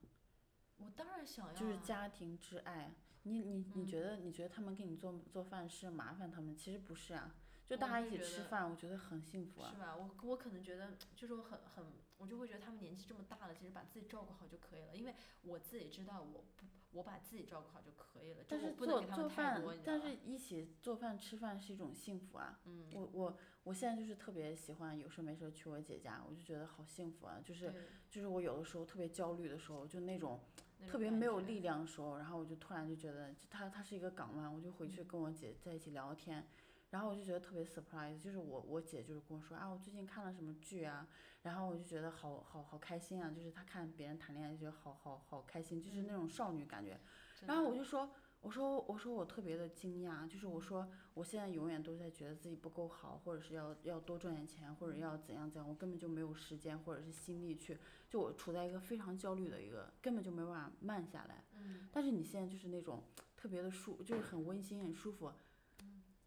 [0.76, 2.94] 我当然想要、啊，就是家庭之爱。
[3.22, 6.54] 你你你嗯觉得你觉得他们给你做做饭是麻烦他们？
[6.54, 7.34] 其实不是啊，
[7.66, 9.72] 就大家一起吃饭，我觉得很幸福啊。
[9.74, 9.96] 是吧？
[9.96, 11.84] 我我可能觉得，就是我很很，
[12.18, 22.60] 我就会觉得他们年纪这么大了，其实把自己照顾好就可以了，因为我自己知道我不，我把自己照顾好就可以了，就但是做给他们太做饭但是一起做饭吃饭是一种幸福啊。
[22.66, 27.40] 嗯，我我我现在就是特别喜欢有事没事去我姐家，我就觉得好幸福啊。
[27.42, 27.72] 就是
[28.10, 30.38] 就是我有的时候特别焦虑的时候，就那种
[30.86, 36.46] 特别没有力量的时候，然后我就突然就觉得，就它它是一个港湾，我就回去嗯跟我姐在一起聊天，
[36.94, 41.08] 然后我就觉得特别 surprise，就是我我姐就是跟我说啊，我最近看了什么剧啊，
[41.42, 47.00] 然后我就觉得好好好开心啊，就是她看别人谈恋爱就觉得好好好开心，就是那种少女感觉。
[47.46, 48.08] 然后我就说，
[48.40, 57.76] 我说我说我特别的惊讶，就是我说我现在永远都在觉得自己不够好，或者是要要多赚点钱，或者要怎样怎样，我根本就没有时间或者是心力去，
[58.08, 61.42] 就我处在一个非常焦虑的一个，根本就没办法慢下来。
[61.56, 63.02] 嗯，但是你现在就是那种
[63.36, 65.32] 特别的舒，就是很温馨很舒服。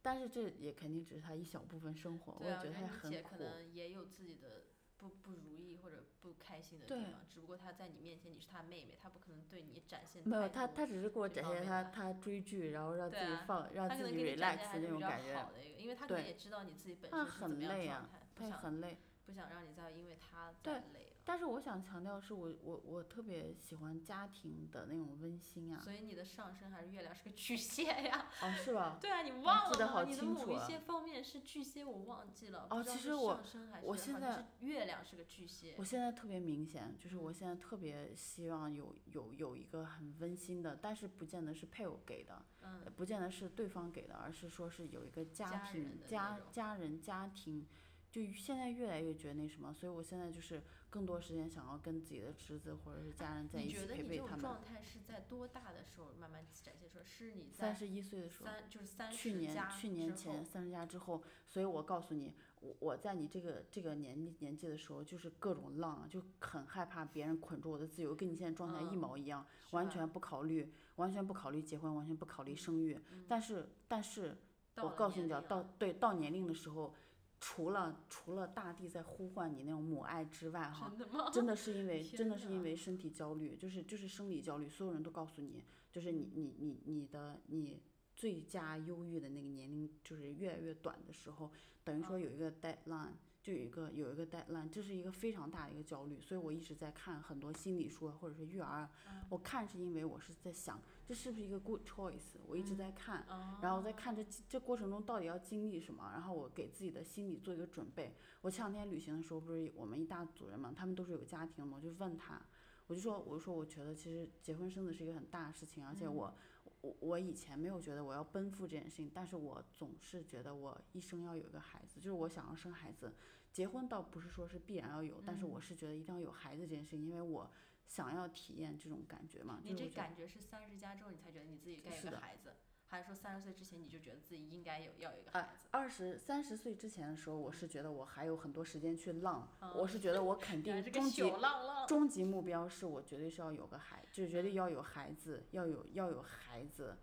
[0.07, 3.43] 但是这也肯定只是他一小部分生活，我也觉得他很苦可。
[3.43, 4.63] 能也有自己的
[4.95, 18.97] 不不如意或者不开心的地方，只不过他在你面前你是他妹妹，他不可能对你展现没有他他只是给我这展现他他追剧，然后让自己放让自己 relax 那种感觉，好的一个，因为他可能也知道你自己本身是怎么很累啊样的状态，不想他很累。
[19.25, 21.16] 不想让你再因为他对再累了。
[21.27, 25.81] 但是我想强调是我我我特别喜欢家庭的那种温馨啊。
[25.81, 28.29] 所以你的上升还是月亮是个巨蟹呀？
[28.41, 28.97] 哦，是吧？
[29.01, 32.65] 对啊，你忘了记得好清楚啊某一些方面是巨蟹，我忘记了。
[32.69, 33.37] 哦其实我
[33.83, 35.83] 我现在月亮是个巨蟹我。
[35.83, 47.65] 现在特别明显，就是我现在特别希望有有有一个很温馨的，但是不见得是配偶给的，嗯呃不见得是对方给的，而是说是有一个家庭家家人家庭，
[48.09, 54.39] 就现在越来越觉得那什么，所以我现在就是更多时间想要跟自己的侄子或者是家人在一起你觉得你这种陪陪他们。
[54.39, 57.03] 状态是在多大的时候慢慢展现出来？
[57.03, 72.97] 是你在三十一岁的时候，三就是三去年去年前三十加之后，所以我告诉你，我我在你这个这个年纪年纪的时候，就是各种浪啊，就很害怕别人捆住我的自由，跟你现在状态一嗯毛一样，完全不考虑，完全不考虑结婚，完全不考虑生育。
[73.27, 74.37] 但是但是
[74.77, 76.93] 我告诉你啊，到对到年龄的时候，
[77.39, 81.29] 除了除了大地在呼唤你那种母爱之外，哈，真的吗？
[81.31, 87.81] 真的是因为 真的是因为身体焦虑，就是就是生理焦虑，所有人都告诉你，就是你你你你的你
[88.15, 91.51] 最佳忧郁的那个年龄就是越来越短的时候，
[91.83, 93.11] 等于说嗯有一个 deadline，
[93.43, 98.89] 就有一个有一个 deadline，这是一个非常大的一个焦虑，所以我一直在看很多心理书啊或者是育儿
[99.29, 103.21] 我看是因为我是在想这是不是一个 good choice，我一直在看。
[103.29, 108.13] 哦然后在看这这过程中到底要经历什么，然后我给自己的心理做一个准备。
[108.41, 112.45] 我前两天旅行的时候，不是我们一大组人嘛，他们都是有家庭的嘛，我就问他，
[112.87, 116.33] 我就说，我就说我觉得其实结婚生子是一个很大的事情，而且我
[116.81, 123.13] 我我以前没有觉得我要奔赴这件事情，但是我总是觉得我一生要有一个孩子，就是我想要生孩子。
[123.49, 127.49] 结婚倒不是说是必然要有，但是我是觉得一定要有孩子这件事情，因为我
[127.87, 129.59] 想要体验这种感觉嘛。
[129.63, 132.53] 你这感觉是三十加之后你才觉得你自己该有个孩子，
[132.85, 135.67] 还是说三十岁之前你就觉得自己应该有要有一个啊孩子？
[135.71, 141.87] 二十三十岁之前的时候，我是觉得我还有很多时间去浪，嗯我是觉得我肯 定终极小浪浪。
[141.87, 146.97] 终极目标是我绝对是要有个孩，就是绝对要有孩子，要有要有孩子。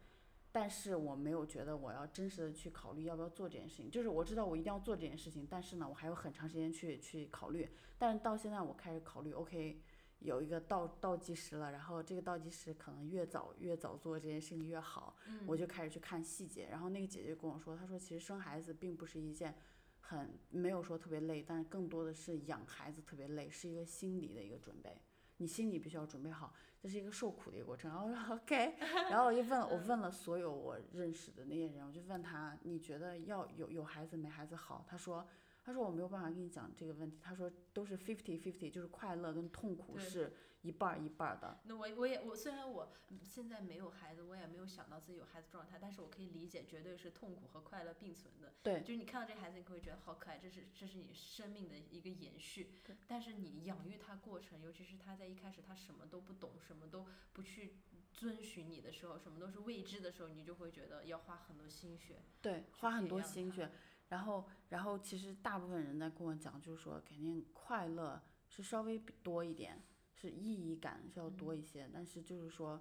[0.53, 7.69] 但是我没有觉得我要真实的去考虑要不要做这件事情，就是我知道我一定要做这件事情，但是呢，我还有很长时间去去考虑。
[7.99, 9.83] 但是到现在我开始考虑，OK，
[10.21, 16.69] 有一个倒倒计时了，然后这个倒计时可能越早越早做这件事情越好，嗯我就开始去看细节。
[16.71, 19.55] 然后那个姐姐跟我说，她说其实生孩子并不是一件
[20.01, 25.01] 很没有说特别累，但是更多的是养孩子特别累，是一个心理的一个准备。
[25.39, 27.91] 你心里必须要准备好，这是一个受苦的一个过程。
[27.91, 28.77] 然后我说 OK，
[29.11, 34.87] 然后我就问我问了所有我认识的那些人，我就问他，你觉得要有有孩子没孩子好？
[34.89, 35.27] 他说
[35.65, 41.59] 他说我没有办法跟你讲这个问题，他说都是 fifty fifty，就是快乐跟痛苦是一半儿一半儿的。
[41.65, 48.53] 那我我也我虽然我嗯现在没有孩子，我也没有想到自己有孩子状态，但是我可以理解，绝对是痛苦和快乐并存的。
[48.63, 52.95] 对就是你看到这孩子，你会觉得好可爱，这是这是你生命的一个延续对。
[53.09, 57.77] 但是你养育他过程，尤其是他在一开始他什么都不懂，什么都不去
[58.13, 62.21] 遵循你的时候，什么都是未知的时候，你就会觉得要花很多心血。
[62.43, 63.71] 对，花很多心血。
[64.09, 69.83] 然后，然后其实大部分人在跟我讲，就是说肯定快乐是稍微比多一点，
[70.15, 72.81] 是意义感是要多一些，但是就是说，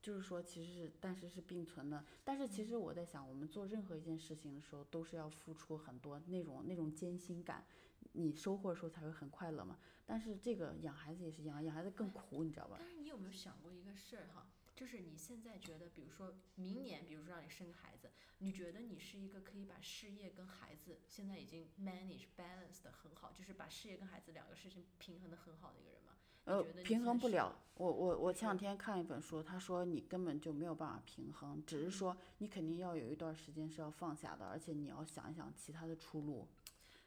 [0.00, 2.04] 就是说其实是，但是是并存的。
[2.22, 7.64] 但是其实我在想，我们做任何一件事情的时候，都是要付出很多那种那种艰辛感，
[8.12, 9.78] 你收获的时候才会很快乐嘛。
[10.06, 12.76] 但是这个养孩子也是一样，养孩子更苦，你知道吧？
[12.78, 14.46] 但是你有没有想过一个事儿哈？
[14.74, 26.12] 就是你现在觉得，比如说明年，比如说让你生个孩子，你觉得你是一个可以把事业跟孩子现在已经 manage balance 的很好，就是把事业跟孩子两个事情平衡的很好的一个人吗？
[26.46, 27.56] 你呃平衡不了。
[27.76, 36.46] 我我我前两天看一本书，他说你根本就没有办法平衡，只是嗯说你肯定要有一段时间是要放下的，而且你要想一想其他的出路。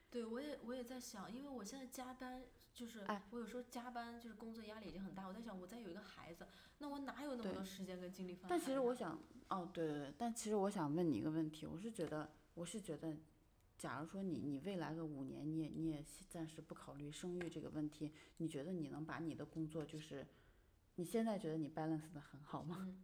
[0.10, 2.44] 对，我也我也在想，因为我现在加班，
[2.78, 5.28] 就是哎我有时候加班，就是工作压力已经很大。
[5.28, 6.46] 我在想，我再有一个孩子，
[6.78, 9.20] 那我哪有那么多时间跟精力放但其实我想，
[9.50, 13.18] 哦，对对对，但其实我想问你一个问题，我是觉得，我是觉得，
[13.80, 20.28] 假如说你你未来个五年，你也你也暂时不考虑生育这个问题，你觉得你能把你的工作就是，
[20.98, 22.78] 你现在觉得你 balance 的很好吗？
[22.82, 23.04] 嗯，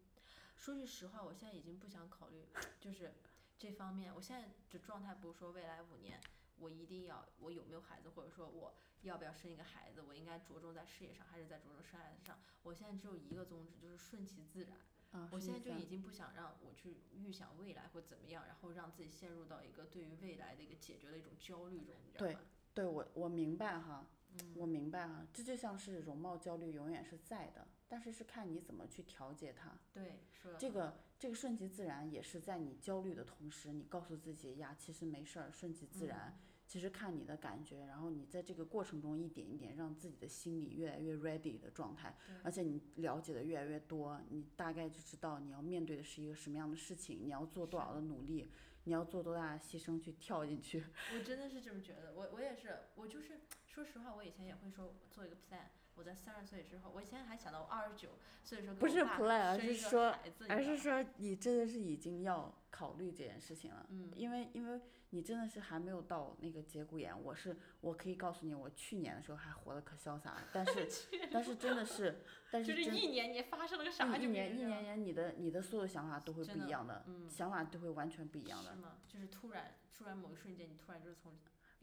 [0.56, 2.46] 说句实话，我现在已经不想考虑，
[2.80, 3.12] 就是
[3.58, 4.14] 这方面。
[4.14, 6.22] 我现在的状态不是说未来五年
[6.64, 12.40] 我一定要我有没有孩子，或者说我要不要生一个孩子，我应该着重在事业上，还是在着重生孩子上。
[12.64, 14.78] 我现在只有一个宗旨，就是顺其自然。
[15.12, 22.40] 啊，我现在就已经不想让我去预想未来会怎么样，然后让自己陷入到一个对于未来的一个解决的一种焦虑中，你知道对吗？
[22.74, 24.08] 对我我明白哈，
[24.56, 29.78] 我明白哈，这就像是容貌焦虑永远是在的，但是是看你怎么去调节它。
[29.92, 36.36] 对，是的这个这个顺其自然也是在你焦虑的同时，你告诉自己呀，其实没事儿，顺其自然。
[36.66, 48.50] 其实看你的感觉，然后你在这个过程中一点一点让自己的心理越来越 ready 的状态，而且你了解的越来越多，你大概就知道你要面对的是一个什么样的事情，你要做多少的努力，
[48.86, 50.84] 你要做多大的牺牲去跳进去。
[51.14, 55.68] 我真的是这么觉得，我我也是，我就是说实话，我以前也会说做一个 plan。
[55.96, 58.10] 我在三十岁之后，我以前还想到我二十九
[58.44, 60.16] 岁的时候不是 plan，而是说，
[60.50, 64.82] 而是说你真的是已经要考虑这件事情了，嗯因为因为
[65.12, 67.14] 你真的是还没有到那个节骨眼。
[67.24, 70.88] 我是我可以告诉你，我去年的时候还活得可潇洒了，但是
[71.32, 78.82] 但是真的是， 但就是是真一年年发生了个啥一一年一年年你的你的所有想法都会不一样的，嗯想法都会完全不一样的是。
[78.82, 78.98] 吗？
[79.08, 81.34] 就是突然突然某一瞬间，你突然就是从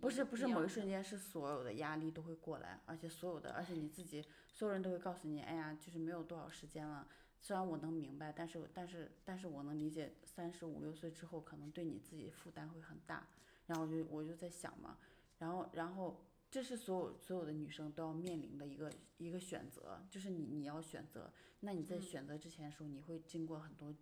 [0.00, 7.06] 不是不是某一瞬间，是所有的压力都会过来，而且所有的，而且你自己所有人都会告诉你，哎呀，就是没有多少时间了。
[7.38, 13.26] 虽然我能明白，但是但是但是我能理解，三十五六岁之后可能对你自己负担会很大。
[13.66, 14.98] 然后我就我就在想嘛，
[15.38, 23.94] 然后然后这是所有所有的女生都要面临的一个一个选择，就是你你要选择，那你在嗯选择之前的时候，你会经过很多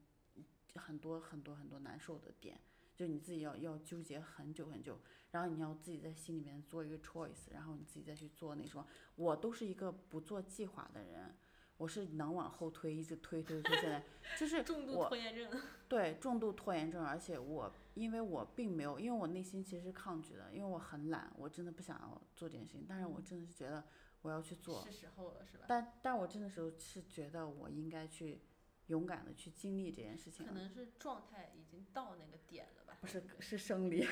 [0.74, 2.58] 很多很多很多难受的点，
[2.98, 4.98] 就你自己要要纠结很久很久。
[5.30, 8.84] 然后你要自己在心里面做一个 choice，然后你自己再去做那什么。
[9.14, 11.36] 我都是一个不做计划的人，
[11.76, 14.02] 我是能往后推，一直推推推，现在
[14.40, 15.50] 就是重度我拖延症。
[15.86, 23.84] 对重度拖延症，而且我因为我并没有，因为我内心其实是抗拒的，因为我很懒，我真的不想要做这件事情，但是我真的是觉得
[24.22, 25.66] 我要去做，是时候了，是吧？
[25.68, 28.40] 但但我真的时候是觉得我应该去
[28.88, 30.44] 勇敢的去经历这件事情。
[30.44, 32.98] 可能是状态已经到那个点了吧？
[33.00, 34.06] 不是是生理，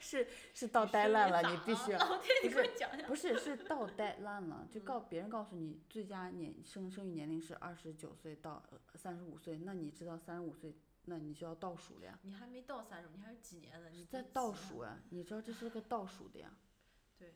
[0.00, 3.06] 是是到呆烂了，你必须要老天，你不给我讲讲。
[3.06, 8.62] 不是，是到 deadline 了，就嗯告别人告诉你最佳年生生育年龄是二十九岁到
[8.94, 13.90] 三十五岁，那你知道三十五岁，那你就要倒数了呀，你还没到三十，你还有几年呢？
[13.90, 16.50] 你在倒数啊，你知道这是个倒数的呀。
[17.18, 17.34] 对，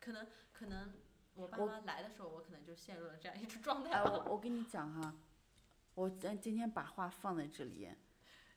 [0.00, 0.92] 可能可能
[1.34, 5.16] 我爸妈来的时候，我可能就陷入了这样一种状态哎，我我跟你讲哈，
[6.00, 7.86] 我咱今天把话放在这里，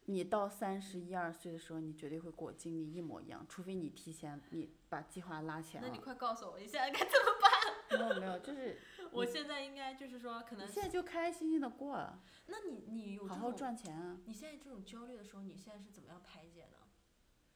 [0.05, 6.01] 你到三十一二岁的时候，你绝对会跟我经历一模一样，除非你提前你把计划拉前那你了。
[6.01, 7.99] 快告诉我，你现在该怎么办？
[7.99, 8.79] 没有没有，就是
[9.11, 14.17] 我现在应该就是说，可能你现在就开开心心的过了，那你你有这好好赚钱啊。
[14.23, 16.77] 你现在这种焦虑的时候，你现在是怎么样排解呢？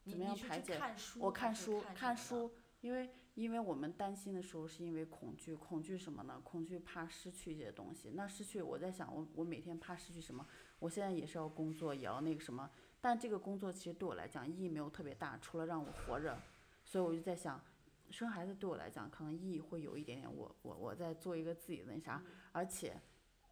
[0.03, 2.15] 你怎么样排解看书，我看书，看。
[2.17, 6.41] 书，因为因为我们担心的时候是因为恐惧，恐惧什么呢？
[6.43, 8.09] 恐惧怕失去一些东西。
[8.15, 10.43] 那失去，我在想，我我每天怕失去什么？
[10.79, 12.67] 我现在也是要工作，也要那个什么，
[12.99, 16.35] 但这个工作其实对我来讲意义没有特别大，除了让我活着，
[16.83, 17.63] 所以我就在想，
[18.09, 20.35] 生孩子对我来讲可能意义会有一点点。
[20.35, 22.99] 我我我在做一个自己的那啥，而且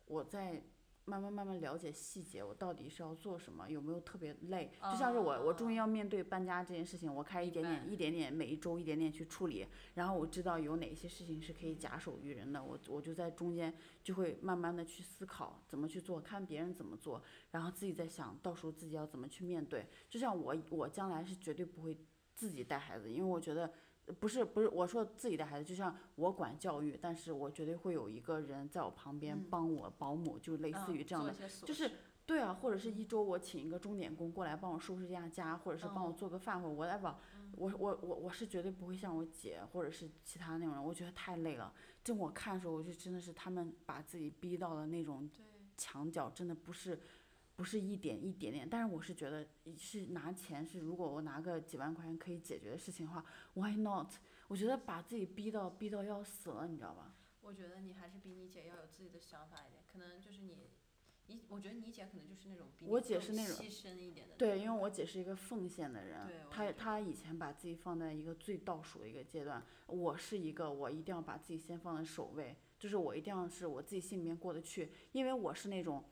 [0.07, 0.63] 我在
[1.07, 4.71] 慢慢慢慢了解细节，我到底是要做什么，有没有特别累？
[4.91, 13.71] 就像是我我终于要面对搬家这件事情，我开始一点点一点点每一周一点点去处理，然后我知道有哪些事情是可以假手于人的，我我就在中间
[14.03, 19.87] 就会慢慢的去思考怎么去做，看别人怎么做，然后自己在想到时候自己要怎么去面对。
[20.09, 21.95] 就像我我将来是绝对不会
[22.33, 23.71] 自己带孩子，因为我觉得。
[24.19, 31.33] 不是不是，我说自己带孩子，就像我管教育，但是我绝对会有一个人在我旁边嗯帮我保姆，就类似嗯于这样的。
[31.65, 31.91] 就是
[32.25, 37.13] 对啊，或者是一周我请一个钟点工过来帮我收拾一下家，或者是帮我嗯做个饭，或者 whatever。
[37.57, 41.73] 我我我我是绝对不会像我姐或者是其他那种人，我觉得太累了。
[42.03, 45.29] 就我看的时候，我就真的是他们把自己逼到了那种，
[45.77, 46.99] 墙角，真的不是
[47.55, 48.67] 不是一点一点点。
[48.69, 49.47] 但是我是觉得
[49.77, 54.11] 是拿钱是，如果我拿个几万块钱可以解决的事情的话，why not？
[54.47, 57.15] 我觉得把自己逼到逼到要死了，你知道吧？
[57.41, 60.69] 我觉得你还是比你姐要有自己的想法一点，可能就是你，
[61.27, 64.35] 你我觉得你姐可能就是那种比你我姐是那种牺牲一点的。
[64.35, 76.03] 对，因为我姐是一个奉献的人她她以前把自己放在一个最倒数的一个阶段，我是一个我一定要把自己先放在首位，就是我一定要是我自己心里面过得去，因为我是那种，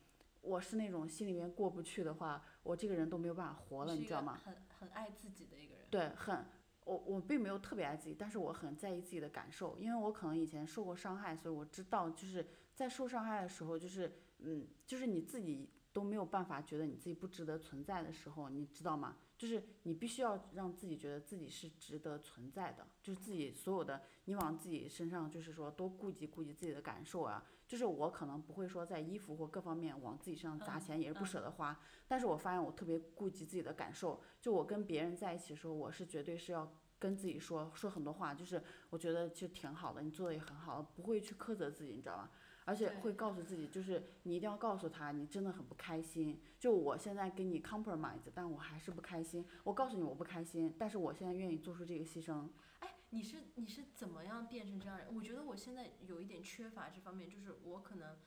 [0.44, 4.39] 我是那种心里面过不去的话，我这个人都没有办法活了，你知道吗？
[4.44, 5.86] 很很爱自己的一个人。
[5.89, 6.46] 对，很，
[6.84, 19.16] 我我并没有特别爱自己，但是我很在意自己的感受，因为我可能以前受过伤害，所以我知道就是在受伤害的时候，就是嗯，就是你自己都没有办法觉得你自己不值得存在的时候，你知道吗？
[19.38, 27.44] 就是你必须要让自己觉得自己是值得存在的，就是自己所有的你往自己身上就是说多顾及顾及自己的感受啊。
[27.68, 42.32] 就是我可能不会说在衣服或各方面往自己身上砸嗯钱，也是不嗯舍得花，但是我发现我特别顾及自己的感受，就我跟别人在一起的时候，我是绝对是要跟自己说说很多话，就是我觉得就挺好的，你做的也很好，不会去苛责自己，你知道吧？
[42.66, 46.41] 而且会告诉自己，就是你一定要告诉他，你真的很不开心。
[46.57, 49.45] 就我现在给你 compromise，但我还是不开心。
[49.66, 52.47] 我告诉你我不开心，但是我现在愿意做出这个牺牲。
[52.80, 55.14] 哎，你是你是怎么样变成这样人？
[55.14, 58.18] 我觉得我现在有一点缺乏这方面，就是我可能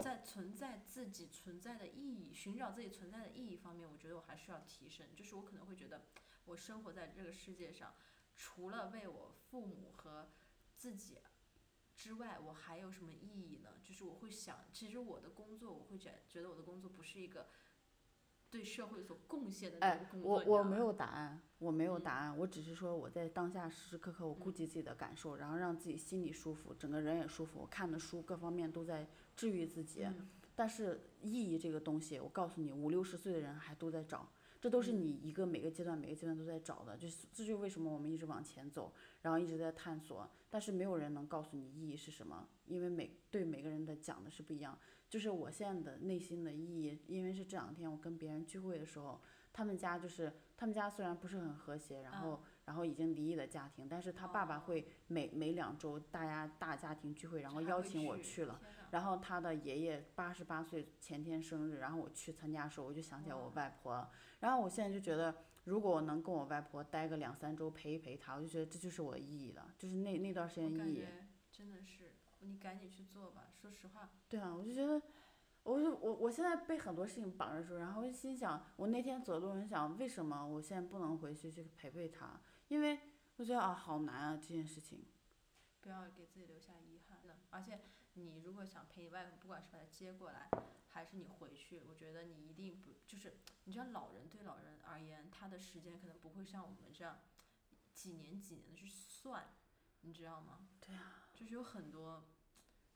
[0.00, 5.06] 在存在自己存在的意义，寻找自己存在的意义方面，我觉得我还需要提升。
[5.16, 6.02] 就是我可能会觉得，
[6.44, 7.94] 我生活在这个世界上，
[8.36, 10.28] 除了为我父母和
[10.76, 11.16] 自己
[11.96, 13.70] 之外，我还有什么意义呢？
[13.82, 17.48] 就是我会想，其实我的工作，我会觉觉得我的工作不是一个
[18.54, 20.30] 对社会所贡献的那哎个工，作。
[20.30, 27.58] 我我没有答案，我没有嗯答案，我只是说我在当下时时刻刻我顾及自己的感受，然后让自己心里舒服，整个人也舒服。
[27.58, 30.04] 我看的书各方面都在治愈自己。
[30.04, 34.30] 嗯但是意义这个东西，我告诉你，五六十岁的人还都在找，
[34.60, 38.92] 这都是嗯你一个每个阶段每个阶段都在找的，就是这就是为什么我们一直往前走，
[39.22, 44.78] 然后一直在探索，但是没有人能告诉你意义是什么，因为每对每个人的讲的是不一样。
[45.14, 49.20] 就是我现在的内心的意义，因为是这两天我跟别人聚会的时候，
[49.52, 58.60] 他们家就是他们家虽然不是很和谐，然后、然后已经离异的家庭，但是他爸爸哦会每每两周大家大家庭聚会，然后邀请我去去了。
[58.90, 64.10] 然后他的爷爷八十八岁前天生日，然后我去参加的时候，我就想起来我外婆。
[64.40, 71.04] 然后我现在就觉得，如果我能跟我外婆待个两三周陪一陪她，我就觉得这就是我的意义了，就是那那段时间意义。
[71.52, 72.13] 真的是，
[72.44, 73.48] 你赶紧去做吧。
[73.52, 75.00] 说实话，对啊，我就觉得，
[75.62, 82.40] 我就我我现在被很多事情绑着手，然后我就心想，我那天走的路，我就想，为什么我现在不能回去去陪陪他？
[82.68, 83.00] 因为
[83.36, 85.04] 我觉得啊，好难啊这件事情。
[85.80, 87.18] 不要给自己留下遗憾。
[87.50, 87.80] 而且
[88.14, 90.50] 你如果想陪你外婆，不管是把她接过来，
[90.88, 97.18] 还是你回去，我觉得你一定不就是，你知道老人对老人而言，他的时间可能不会像我们这样
[97.92, 99.54] 几年几年的去算，
[100.00, 100.66] 你知道吗？
[100.80, 102.24] 对啊，就是有很多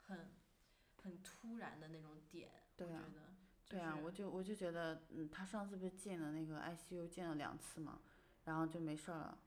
[0.09, 0.31] 很
[1.03, 3.29] 很突然的那种点，我对啊觉得。
[3.69, 8.01] 对啊，我就我就觉得，嗯，他上次不是进了那个 ICU 进了两次嘛，
[8.43, 9.37] 然后就没事了，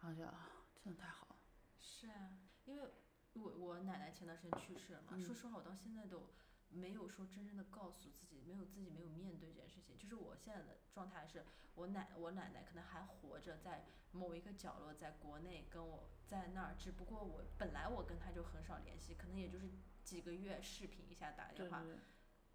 [0.00, 0.48] 然后就啊，
[0.82, 1.36] 真的太好了。
[1.78, 2.88] 是啊，因为
[3.34, 6.30] 我我奶奶前段时间去世了嘛，说嗯实话，我到现在都
[6.70, 9.98] 没有说真正的告诉自己，没有自己没有面对这件事情。
[9.98, 11.44] 就是我现在的状态是，
[11.74, 19.68] 我奶我奶奶可能还活着，在某一个角落，在国内跟我在那儿，只不过我本来我跟她就很少联系，可能也就是
[20.04, 21.80] 几个月视频一下打个电话。
[21.82, 21.98] 对对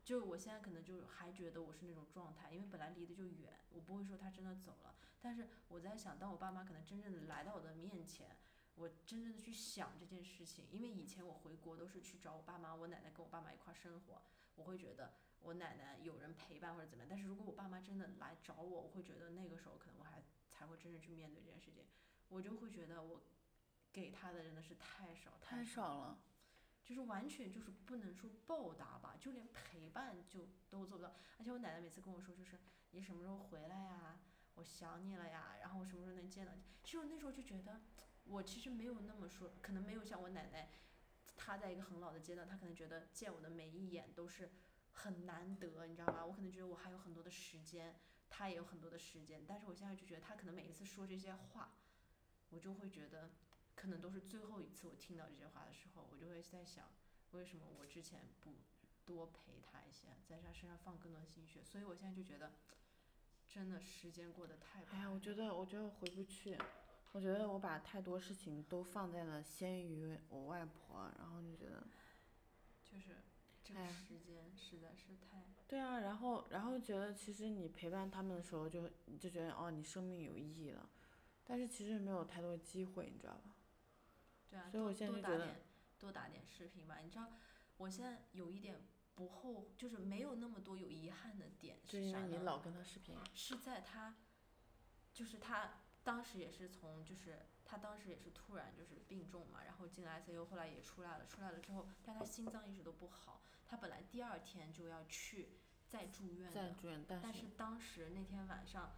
[0.03, 4.95] 就我现在可能就还觉得我是那种状态，因为本来离得就远，我不会说他真的走了。
[5.19, 8.37] 但是我在想，当我爸妈可能真正的来到我的面前，
[8.75, 14.21] 我真正的去想这件事情，因为以前我回国都是去找我爸妈，我奶奶跟我爸妈一块儿生活，
[14.53, 17.07] 我会觉得我奶奶有人陪伴或者怎么样。
[17.09, 20.21] 但是如果我爸妈真的来找我，我会觉得那个时候可能我还
[20.51, 21.83] 才会真正去面对这件事情，
[22.29, 23.23] 我就会觉得我
[23.91, 26.19] 给他的真的是太少太少少了。
[26.85, 31.15] 就是完全就是不能说报答吧，就连陪伴就都做不到。
[31.39, 32.59] 而且我奶奶每次跟我说，就是
[32.91, 34.19] 你什么时候回来呀？
[34.53, 36.61] 我想你了呀，然后我什么时候能见到你？
[36.83, 37.81] 其实我那时候就觉得，
[38.25, 40.69] 我其实没有那么说，可能没有像我奶奶，
[41.35, 44.51] 她在一个很老的阶段，她可能觉得见我的每一眼都是
[44.91, 46.23] 很难得，你知道吗？
[46.23, 51.73] 我可能觉得我还有很多的时间，她也有很多的时间，但是我现在就觉得她可能每一次说这些话，
[52.49, 53.31] 我就会觉得。
[53.85, 56.89] 可能都是最后一次我听到这些话的时候，我就会在想，
[57.33, 58.49] 为什么我之前不
[59.05, 61.63] 多陪他一些，在他身上放更多的心血？
[61.63, 62.51] 所以我现在就觉得，
[63.47, 65.19] 真的时间过得太快哎呀，我。
[65.19, 66.57] 觉得我觉得我回不去，
[67.11, 71.85] 我觉得我把太多事情都放在了先于我外婆，然后就觉得，
[72.83, 73.17] 就是
[73.63, 75.43] 这个时间实在是太……
[75.67, 80.89] 对啊，然后然后觉得其实你陪伴他们的时候就你就觉得哦你生命有意义了，
[81.45, 83.51] 但是其实没有太多机会，你知道吧？
[84.49, 85.61] 对啊，所以我多现在觉得多打点
[85.99, 86.97] 多打点视频吧。
[87.03, 87.31] 你知道，
[87.77, 88.81] 我现在有一点
[89.15, 92.27] 不后，就是没有那么多有遗憾的点是啥呢？
[92.29, 94.15] 你老跟他视频，是在他，
[95.13, 105.49] 就是他当时也是从就是他当时也是突然就是病重嘛，然后进了 ICU，后来也出来了，出来了之后，但他心脏一直都不好，他本来第二天就要去
[105.87, 106.75] 再住院的，
[107.21, 108.91] 但是当时那天晚上，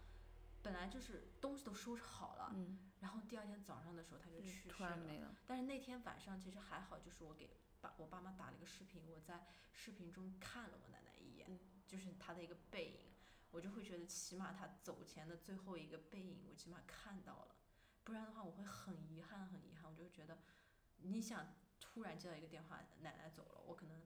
[0.67, 4.75] 本来就是东西都收拾好了，嗯，然后第二天早上的时候他就就去世了。
[4.75, 7.49] 突然没了，但是那天晚上其实还好，就是我给
[7.79, 11.57] 爸我爸妈打了一个视频，我在视频中看了我奶奶一眼，嗯
[11.87, 13.13] 就是她的一个背影，
[13.51, 17.55] 我就会觉得起码她走前的最后一个背影，我起码看到了，
[18.03, 20.39] 不然的话我会很遗憾很遗憾，我就会觉得，
[20.97, 24.01] 你想突然接到一个电话，奶奶走了，我可能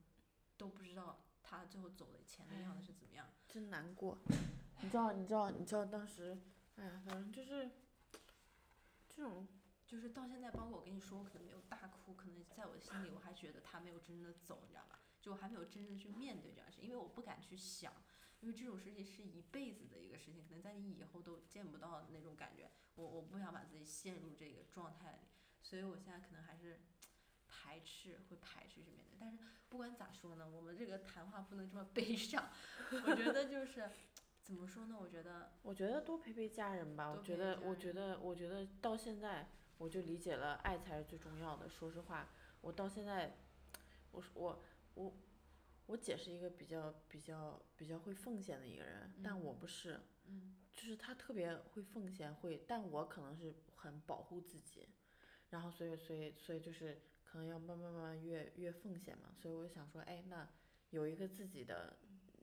[0.58, 3.28] 都不知道她最后走的前的样子是怎么样。
[3.48, 4.20] 真难过。
[4.84, 6.38] 你知道，你知道，你知道当时，
[6.76, 7.70] 哎呀，反正就是
[9.10, 9.48] 这种
[9.86, 15.00] 就是到现在，包括我跟你说，我可能没有大哭，可能在我心里，我还觉得他没有真正的走，你知道吧？
[15.22, 17.94] 就我还没有真正去面对这件事，因为我不敢去想，
[18.40, 25.28] 因为这种事情是一辈子的一个事情，可能在你以后都见不到的那种感觉，我我不想把自己陷入这个状态里，
[25.62, 26.82] 所以我现在可能还是
[27.48, 29.18] 排斥，会排斥去面对。
[29.20, 29.38] 但是
[29.70, 32.50] 不管咋说呢，我们这个谈话不能这么悲伤，
[32.92, 33.90] 我觉得就是
[34.52, 34.98] 怎么说呢？
[35.00, 37.10] 我觉得我觉得多陪陪家人吧。
[37.10, 39.48] 我觉得，我觉得，我觉得到现在
[39.78, 41.70] 我就理解了，爱才是最重要的。
[41.70, 42.28] 说实话，
[42.60, 43.38] 我到现在，
[44.12, 44.62] 我是我
[44.96, 45.14] 我
[45.86, 50.02] 我姐是一个比较比较比较会奉献的一个人，但我不是。
[50.28, 54.90] 嗯就是她特别会奉献，会，但我可能是很保护自己，
[55.50, 60.48] 然后所以所以所以就是可能要慢慢慢慢越越奉献嘛，所以我就想说，哎，那
[60.90, 61.98] 有一个自己的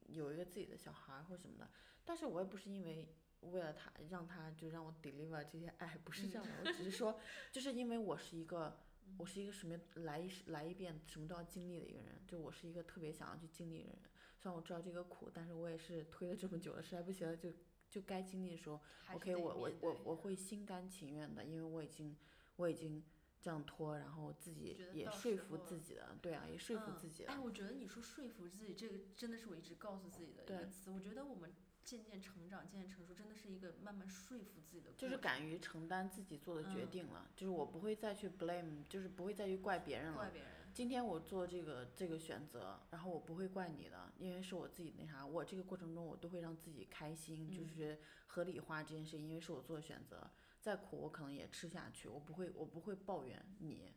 [0.09, 1.71] 有一个自己的小孩儿或什么的，
[2.05, 3.09] 但是我也不是因为
[3.41, 7.19] 为了他让他就让我 deliver 这些爱，不是这样的，我只是说，
[7.53, 8.77] 就是因为我是一个
[9.17, 13.99] 我是一个什么来一来一遍什么都要经历的一个人，就我是一个特别想要去经历的人，
[14.37, 17.53] 虽然我知道这个苦，但是我也是推了这么久了，实在不行了就
[17.89, 18.81] 就该经历的时候。
[19.15, 22.17] OK，我我我我会心甘情愿的，因为我已经
[22.57, 23.03] 我已经
[23.41, 27.33] 这样拖，然后自己也说服自己了，对啊，也说服嗯自己了。
[27.33, 30.91] 哎，我觉得你说说服自己，这个真的是我一直告诉自己的一个词。
[30.91, 31.53] 我觉得我们
[31.85, 35.09] 渐渐成长、渐渐成熟，真的是一个慢慢说服自己的过程。
[35.09, 40.31] 就是敢于承担自己做的决嗯定了，就是我不会再去 blame，就是不会再去怪别人了怪。
[40.31, 40.51] 别人。
[40.75, 53.95] 今天我做这个这个选择，然后我不会怪你的，因为是我自己那啥，我这个过程中我都会让自己开心，就嗯是合理化这件事情，因为是我做的选择，再苦我可能也吃下去，我不会我不会抱怨你，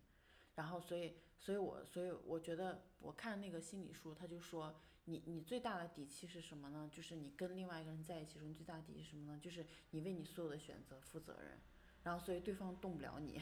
[0.55, 6.89] 然后所以所以我所以我觉得我看那个心理书，他就说你你最大的底气是什么呢？
[6.93, 9.39] 就是你跟另外一个人在一起时候，你最大的底气是什么呢？
[9.41, 11.59] 就是你为你所有的选择负责任，
[12.03, 13.41] 然后所以对方动不了你，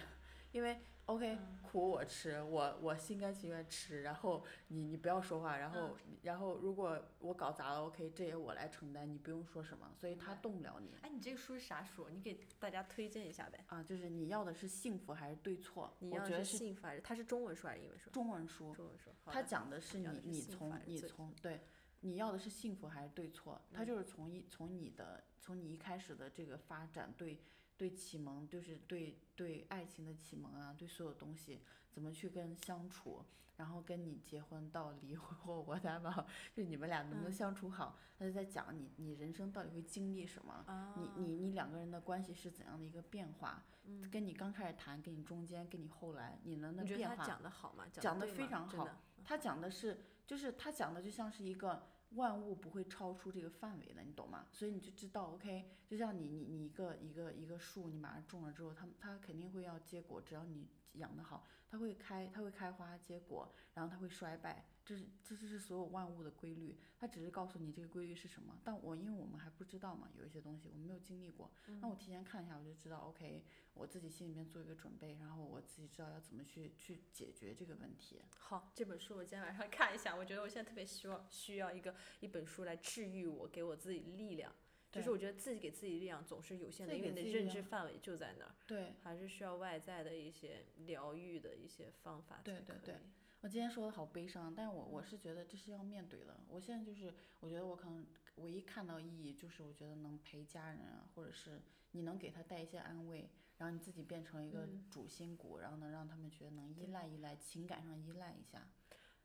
[0.51, 12.09] 因为 OK 嗯苦我吃，我我心甘情愿吃，然后你你不要说话，然后、然后如果我搞砸了 OK 这也我来承担，你不用说什么，所以他动不了你哎，你这个书是啥书？
[12.09, 13.63] 你给大家推荐一下呗。
[13.67, 15.91] 啊，就是你要的是幸福还是对错？
[15.99, 17.01] 你要我觉得是是幸福还是？
[17.01, 18.09] 它是中文书还是英文书？
[18.11, 19.11] 中文书，中文书。
[19.23, 21.61] 好他讲的是你你从你从对，
[22.01, 23.59] 你要的是幸福还是对错？
[23.73, 27.39] 他嗯就是从一从你的从你一开始的这个发展对
[27.79, 33.23] 对启蒙，就是对对爱情的启蒙啊，对所有东西怎么去跟相处，
[33.55, 37.97] 然后跟你结婚到离婚 或 whatever，就你们俩能不能嗯相处好？
[38.17, 40.53] 他就在讲你你人生到底会经历什么。
[40.67, 40.93] 啊。
[40.97, 43.63] 你你你两个人的关系是怎样的一个变化？
[43.85, 47.25] 嗯跟你刚开始谈，跟你中间，跟你后来，你能的你觉得他变化。
[47.25, 47.85] 讲的好吗？
[47.93, 48.87] 讲得得对吗非常好
[49.23, 54.45] 他讲的是，就是他讲的就像是一个万物不会超出这个范围的，你懂吗？
[54.51, 66.75] 所以你就知道，OK，就像你你你一个一个一个树，你马上种了之后，它它肯定会要结果，只要你养得好，它会开它会开花结果，然后它会衰败，这是这就是所有万物的规律。
[66.97, 73.43] 它只是告诉你这个规律是什么，但我因为我们还不知道嘛，有一些东西我们没有经历过，那我提前看一下，我就知道，OK，
[73.75, 78.19] 我自己心里面做一个准备，然后我自己知道要怎么去去解决这个问题。
[78.39, 80.15] 好，这本书我今天晚上看一下。
[80.15, 84.51] 我觉得我现在特别希望需要一个一本书来治愈我，给我自己力量。
[84.91, 92.97] 就是我觉得自己给自己力量总是有限的，因为你的认知范围就在那儿，对，还是需要外在的一些疗愈的一些方法才可对对对以
[93.41, 96.37] 我今天说的好悲伤，但是我我是觉得这是要面对的。
[96.49, 98.05] 我现在就是，我觉得我可能
[98.35, 101.61] 唯一看到意义就是，我觉得能陪家人啊，或者是
[101.91, 108.67] 你能给他带一些安慰，然后你自己变成一个嗯主心骨，然后能让他们觉得能依赖依赖，情感上依赖一下。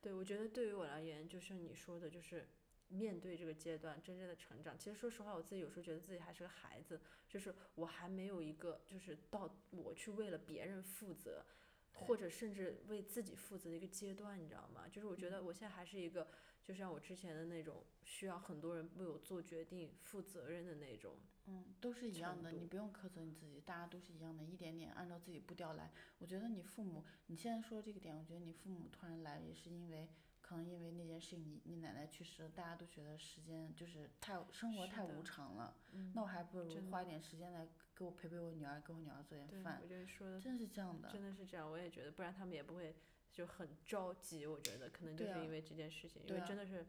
[0.01, 2.49] 对，我觉得对于我而言，就是你说的，就是
[2.87, 4.79] 面对这个阶段真正的成长。
[4.79, 11.45] 其实说实话，我自己有时候觉得自己还是个孩子，就是我还没有一个就是到我去为了别人负责，
[11.95, 14.87] 或者甚至为自己负责的一个阶段，你知道吗？
[14.91, 16.29] 就是我觉得我现在还是一个，
[16.63, 21.17] 就像我之前的那种需要很多人为我做决定、负责任的那种。
[21.47, 25.93] 嗯，都是一样的，你不用苛责你自己，大家都是一样的，一点点按照自己步调来。
[26.19, 30.09] 我觉得你父母，你现在说这个点，我觉得你父母突然来也是因为，
[30.47, 37.67] 可能因为那件事情，你你奶奶去世了，大家都觉得时间就是太生活太无常了，嗯那我还不如花一点时间来
[37.97, 41.09] 给我陪陪我女儿，给我女儿做点对，饭我，觉得说的真是这样的。
[41.09, 42.95] 真的是这样，我也觉得，不然他们也不会
[43.33, 44.47] 就很着急。
[44.47, 46.85] 我觉得可能就是因为这件事情，因为真的是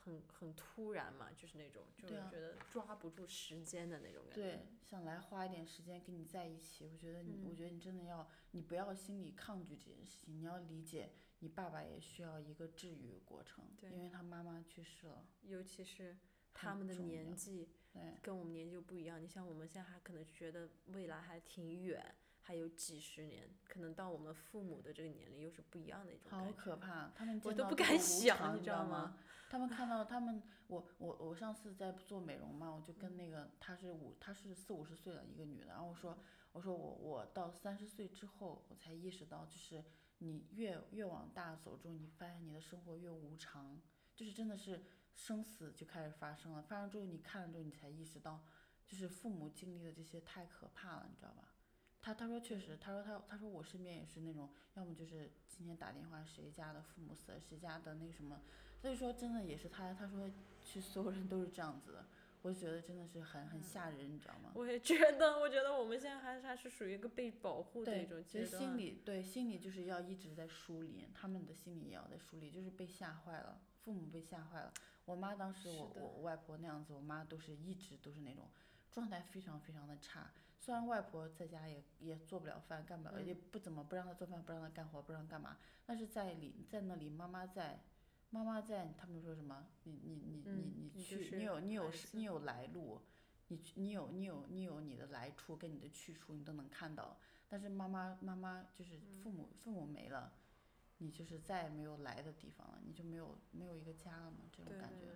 [0.00, 4.42] 很很突然嘛，就是那种就是觉得抓不住时间的那种感觉。
[4.42, 11.10] 对，想来花一点时间跟你在一起，我觉得你，我嗯觉得你真的要，你不要心里抗拒这件事情，你要理解，
[11.40, 16.16] 你爸爸也需要一个治愈过程，对因为他妈妈去世了，尤其是
[16.54, 18.18] 他们的年纪对。
[18.22, 26.52] 跟我们年纪又不一样，你像我们现在还可能觉得未来还挺远，还有几十年，可能到我们父母的这个年龄又是不一样的一种好。
[26.52, 29.18] 可怕，他们我都不敢想你知道道吗？
[29.48, 36.18] 他们看到 他们，我我我上次在做美容嘛，我就跟那个她是五她是四五十岁的一个女的，然后我说
[36.52, 39.84] 我说我我到三十岁之后，我才意识到，就是
[40.18, 43.80] 你越越往大走之后，你发现你的生活越无常，
[44.14, 44.82] 就是真的是
[45.14, 48.40] 生死就开始发生了，发生之后你看了之后，你才意识到，
[48.86, 51.48] 就是父母经历的这些太可怕了，你知道吧？
[52.00, 58.40] 他他说确实，他说他他说我身边也是那种，要么就是今天打电话谁家的父母死了，谁家的那什么，
[58.80, 60.30] 所以说真的也是他他说
[60.64, 62.06] 其实所有人都是这样子的，
[62.46, 64.52] 我就觉得真的是很很吓人，你知道吗？
[64.54, 68.62] 我也觉得，我觉得我们现在还是还是属于一个被保护的一对种，其实阶段。
[68.62, 74.72] 心里对心里就是要一直在梳理，他们的心里也要在梳理，就是被吓坏了，父母被吓坏了。
[75.06, 78.48] 我妈当时我我我外婆那样子，我妈都是一直都是那种
[78.92, 80.30] 状态非常非常的差。
[80.60, 87.80] 虽然外婆在家也也做不了饭，干不了，也嗯不怎么不让她做饭，不让她干活，不让她干嘛，但是在里在那里妈妈在。
[88.30, 89.66] 妈妈在，他们说什么？
[89.84, 93.00] 你你你嗯你你去，你你有你有是你有来路，
[93.48, 97.18] 你去你有你有你有你的来处跟你的去处，你都能看到。
[97.48, 100.32] 但是妈妈妈妈就是父母、父母没了，
[100.98, 105.14] 你就是再也没有来的地方了，你就没有没有一个家了嘛，这种感觉。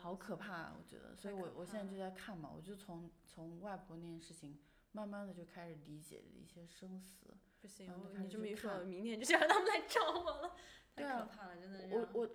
[0.00, 1.14] 好可怕、啊，我觉得。
[1.14, 4.58] 所以我我现在就在看嘛，我就从从外婆那件事情，
[4.92, 7.36] 慢慢的就开始理解一些生死。
[7.60, 10.56] 不行你这么一说，明天就想让他们来找我了，
[10.96, 12.26] 太对啊可怕了，真的我我我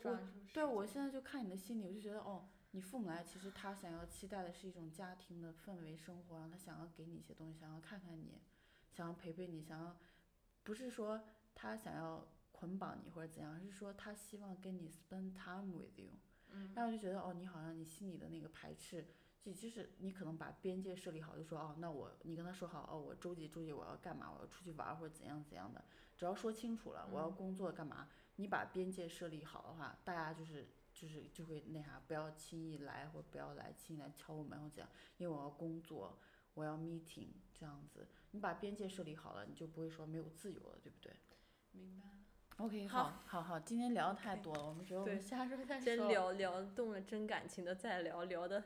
[0.53, 8.41] 对啊，我现在就看你的心里，我就觉得哦，你父母来，其实他想要期待的是一种家庭的氛围生活，然后他想要给你一些东西，想要看看你，
[8.91, 9.95] 想要陪陪你，想要，
[10.63, 11.21] 不是说
[11.53, 16.11] 他想要捆绑你或者怎样，而是说他希望跟你 spend time with you。
[16.51, 19.05] 嗯然后我就觉得哦，你好像你心里的那个排斥，
[19.41, 25.83] 就就是你可能把边界设立好，就说哦，那我你跟他说好哦，我周几周几我要干嘛，我要出去玩或者怎样怎样的，
[26.15, 28.07] 只要说清楚了，我要嗯工作干嘛，
[28.37, 36.17] 你把边界设立好的话，大家就是就是就会那啥，不要轻易来或不要来轻易来敲我门或怎样，因为我要工作，
[36.53, 41.13] 我要 meeting 这样子，你把边界设立好了，你就不会说没有自由了，对不对
[41.71, 42.15] 明白了。
[42.57, 46.07] ？OK，好好，好好，今天聊的太多了，我们觉得我对先说。
[46.07, 48.63] 聊聊动了真感情的，再聊聊的，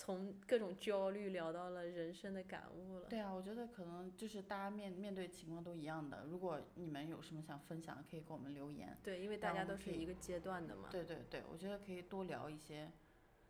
[0.00, 3.06] 从各种焦虑聊到了人生的感悟了。
[3.06, 6.24] 对啊，我觉得可能就是大家面面对情况都一样的。
[6.24, 8.96] 如果你们有什么想分享，可以给我们留言。
[9.02, 10.88] 对，因为大家都是一个阶段的嘛。
[10.90, 12.90] 对对对，我觉得可以多聊一些。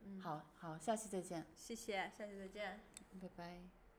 [0.01, 2.81] 嗯，好好，下期再见，谢谢，下期再见。
[3.23, 3.80] 拜拜。